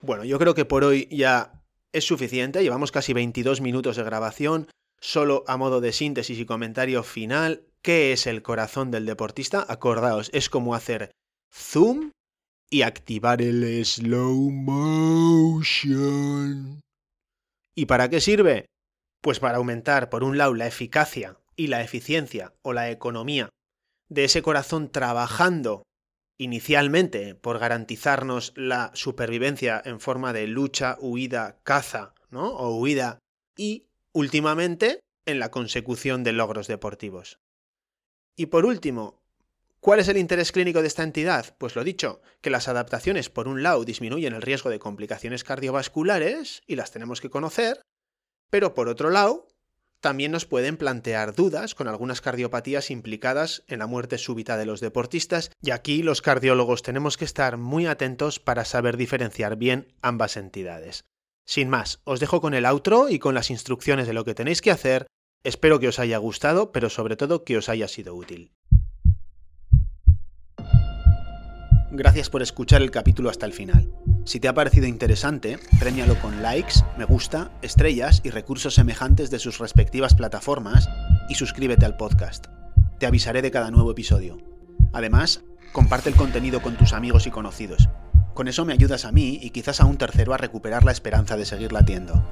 Bueno, 0.00 0.24
yo 0.24 0.38
creo 0.38 0.54
que 0.54 0.64
por 0.64 0.84
hoy 0.84 1.08
ya 1.10 1.57
es 1.92 2.04
suficiente, 2.04 2.62
llevamos 2.62 2.92
casi 2.92 3.12
22 3.12 3.60
minutos 3.60 3.96
de 3.96 4.04
grabación, 4.04 4.68
solo 5.00 5.44
a 5.46 5.56
modo 5.56 5.80
de 5.80 5.92
síntesis 5.92 6.38
y 6.38 6.46
comentario 6.46 7.02
final, 7.02 7.64
¿qué 7.82 8.12
es 8.12 8.26
el 8.26 8.42
corazón 8.42 8.90
del 8.90 9.06
deportista? 9.06 9.64
Acordaos, 9.68 10.30
es 10.32 10.50
como 10.50 10.74
hacer 10.74 11.10
zoom 11.52 12.10
y 12.70 12.82
activar 12.82 13.40
el 13.40 13.84
slow 13.84 14.50
motion. 14.50 16.00
¿Y 17.74 17.86
para 17.86 18.10
qué 18.10 18.20
sirve? 18.20 18.66
Pues 19.22 19.40
para 19.40 19.56
aumentar, 19.58 20.10
por 20.10 20.22
un 20.24 20.36
lado, 20.36 20.54
la 20.54 20.66
eficacia 20.66 21.38
y 21.56 21.68
la 21.68 21.82
eficiencia 21.82 22.52
o 22.62 22.72
la 22.72 22.90
economía 22.90 23.48
de 24.08 24.24
ese 24.24 24.42
corazón 24.42 24.90
trabajando 24.90 25.82
inicialmente 26.38 27.34
por 27.34 27.58
garantizarnos 27.58 28.52
la 28.56 28.90
supervivencia 28.94 29.82
en 29.84 30.00
forma 30.00 30.32
de 30.32 30.46
lucha, 30.46 30.96
huida, 31.00 31.58
caza, 31.64 32.14
¿no? 32.30 32.48
O 32.48 32.78
huida 32.78 33.18
y 33.56 33.88
últimamente 34.12 35.00
en 35.26 35.40
la 35.40 35.50
consecución 35.50 36.24
de 36.24 36.32
logros 36.32 36.68
deportivos. 36.68 37.38
Y 38.36 38.46
por 38.46 38.64
último, 38.64 39.18
¿Cuál 39.80 40.00
es 40.00 40.08
el 40.08 40.16
interés 40.16 40.50
clínico 40.50 40.82
de 40.82 40.88
esta 40.88 41.04
entidad? 41.04 41.54
Pues 41.56 41.76
lo 41.76 41.84
dicho, 41.84 42.20
que 42.40 42.50
las 42.50 42.66
adaptaciones, 42.66 43.30
por 43.30 43.46
un 43.46 43.62
lado, 43.62 43.84
disminuyen 43.84 44.34
el 44.34 44.42
riesgo 44.42 44.70
de 44.70 44.80
complicaciones 44.80 45.44
cardiovasculares, 45.44 46.62
y 46.66 46.74
las 46.74 46.90
tenemos 46.90 47.20
que 47.20 47.30
conocer, 47.30 47.80
pero 48.50 48.74
por 48.74 48.88
otro 48.88 49.10
lado, 49.10 49.46
también 50.00 50.30
nos 50.30 50.46
pueden 50.46 50.76
plantear 50.76 51.34
dudas 51.34 51.74
con 51.74 51.88
algunas 51.88 52.20
cardiopatías 52.20 52.90
implicadas 52.90 53.64
en 53.66 53.80
la 53.80 53.86
muerte 53.86 54.18
súbita 54.18 54.56
de 54.56 54.66
los 54.66 54.80
deportistas, 54.80 55.50
y 55.60 55.70
aquí 55.70 56.02
los 56.02 56.22
cardiólogos 56.22 56.82
tenemos 56.82 57.16
que 57.16 57.24
estar 57.24 57.56
muy 57.56 57.86
atentos 57.86 58.38
para 58.38 58.64
saber 58.64 58.96
diferenciar 58.96 59.56
bien 59.56 59.92
ambas 60.02 60.36
entidades. 60.36 61.04
Sin 61.44 61.68
más, 61.68 62.00
os 62.04 62.20
dejo 62.20 62.40
con 62.40 62.54
el 62.54 62.66
outro 62.66 63.08
y 63.08 63.18
con 63.18 63.34
las 63.34 63.50
instrucciones 63.50 64.06
de 64.06 64.12
lo 64.12 64.24
que 64.24 64.34
tenéis 64.34 64.60
que 64.60 64.70
hacer. 64.70 65.06
Espero 65.44 65.80
que 65.80 65.88
os 65.88 65.98
haya 65.98 66.18
gustado, 66.18 66.72
pero 66.72 66.90
sobre 66.90 67.16
todo 67.16 67.42
que 67.42 67.56
os 67.56 67.68
haya 67.68 67.88
sido 67.88 68.14
útil. 68.14 68.52
Gracias 71.90 72.28
por 72.28 72.42
escuchar 72.42 72.82
el 72.82 72.90
capítulo 72.90 73.30
hasta 73.30 73.46
el 73.46 73.54
final. 73.54 73.90
Si 74.28 74.40
te 74.40 74.48
ha 74.48 74.52
parecido 74.52 74.86
interesante, 74.86 75.58
premialo 75.80 76.20
con 76.20 76.42
likes, 76.42 76.84
me 76.98 77.06
gusta, 77.06 77.50
estrellas 77.62 78.20
y 78.24 78.28
recursos 78.28 78.74
semejantes 78.74 79.30
de 79.30 79.38
sus 79.38 79.56
respectivas 79.56 80.14
plataformas 80.14 80.86
y 81.30 81.34
suscríbete 81.36 81.86
al 81.86 81.96
podcast. 81.96 82.44
Te 82.98 83.06
avisaré 83.06 83.40
de 83.40 83.50
cada 83.50 83.70
nuevo 83.70 83.90
episodio. 83.90 84.36
Además, 84.92 85.44
comparte 85.72 86.10
el 86.10 86.14
contenido 86.14 86.60
con 86.60 86.76
tus 86.76 86.92
amigos 86.92 87.26
y 87.26 87.30
conocidos. 87.30 87.88
Con 88.34 88.48
eso 88.48 88.66
me 88.66 88.74
ayudas 88.74 89.06
a 89.06 89.12
mí 89.12 89.38
y 89.40 89.48
quizás 89.48 89.80
a 89.80 89.86
un 89.86 89.96
tercero 89.96 90.34
a 90.34 90.36
recuperar 90.36 90.84
la 90.84 90.92
esperanza 90.92 91.38
de 91.38 91.46
seguir 91.46 91.72
latiendo. 91.72 92.22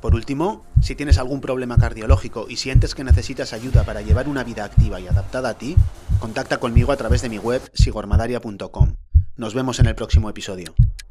Por 0.00 0.14
último, 0.14 0.64
si 0.80 0.94
tienes 0.94 1.18
algún 1.18 1.42
problema 1.42 1.76
cardiológico 1.76 2.46
y 2.48 2.56
sientes 2.56 2.94
que 2.94 3.04
necesitas 3.04 3.52
ayuda 3.52 3.84
para 3.84 4.00
llevar 4.00 4.26
una 4.26 4.42
vida 4.42 4.64
activa 4.64 5.00
y 5.00 5.06
adaptada 5.06 5.50
a 5.50 5.58
ti, 5.58 5.76
contacta 6.18 6.56
conmigo 6.60 6.92
a 6.92 6.96
través 6.96 7.20
de 7.20 7.28
mi 7.28 7.36
web 7.36 7.60
sigormadaria.com. 7.74 8.94
Nos 9.36 9.52
vemos 9.52 9.80
en 9.80 9.86
el 9.86 9.94
próximo 9.94 10.30
episodio. 10.30 10.74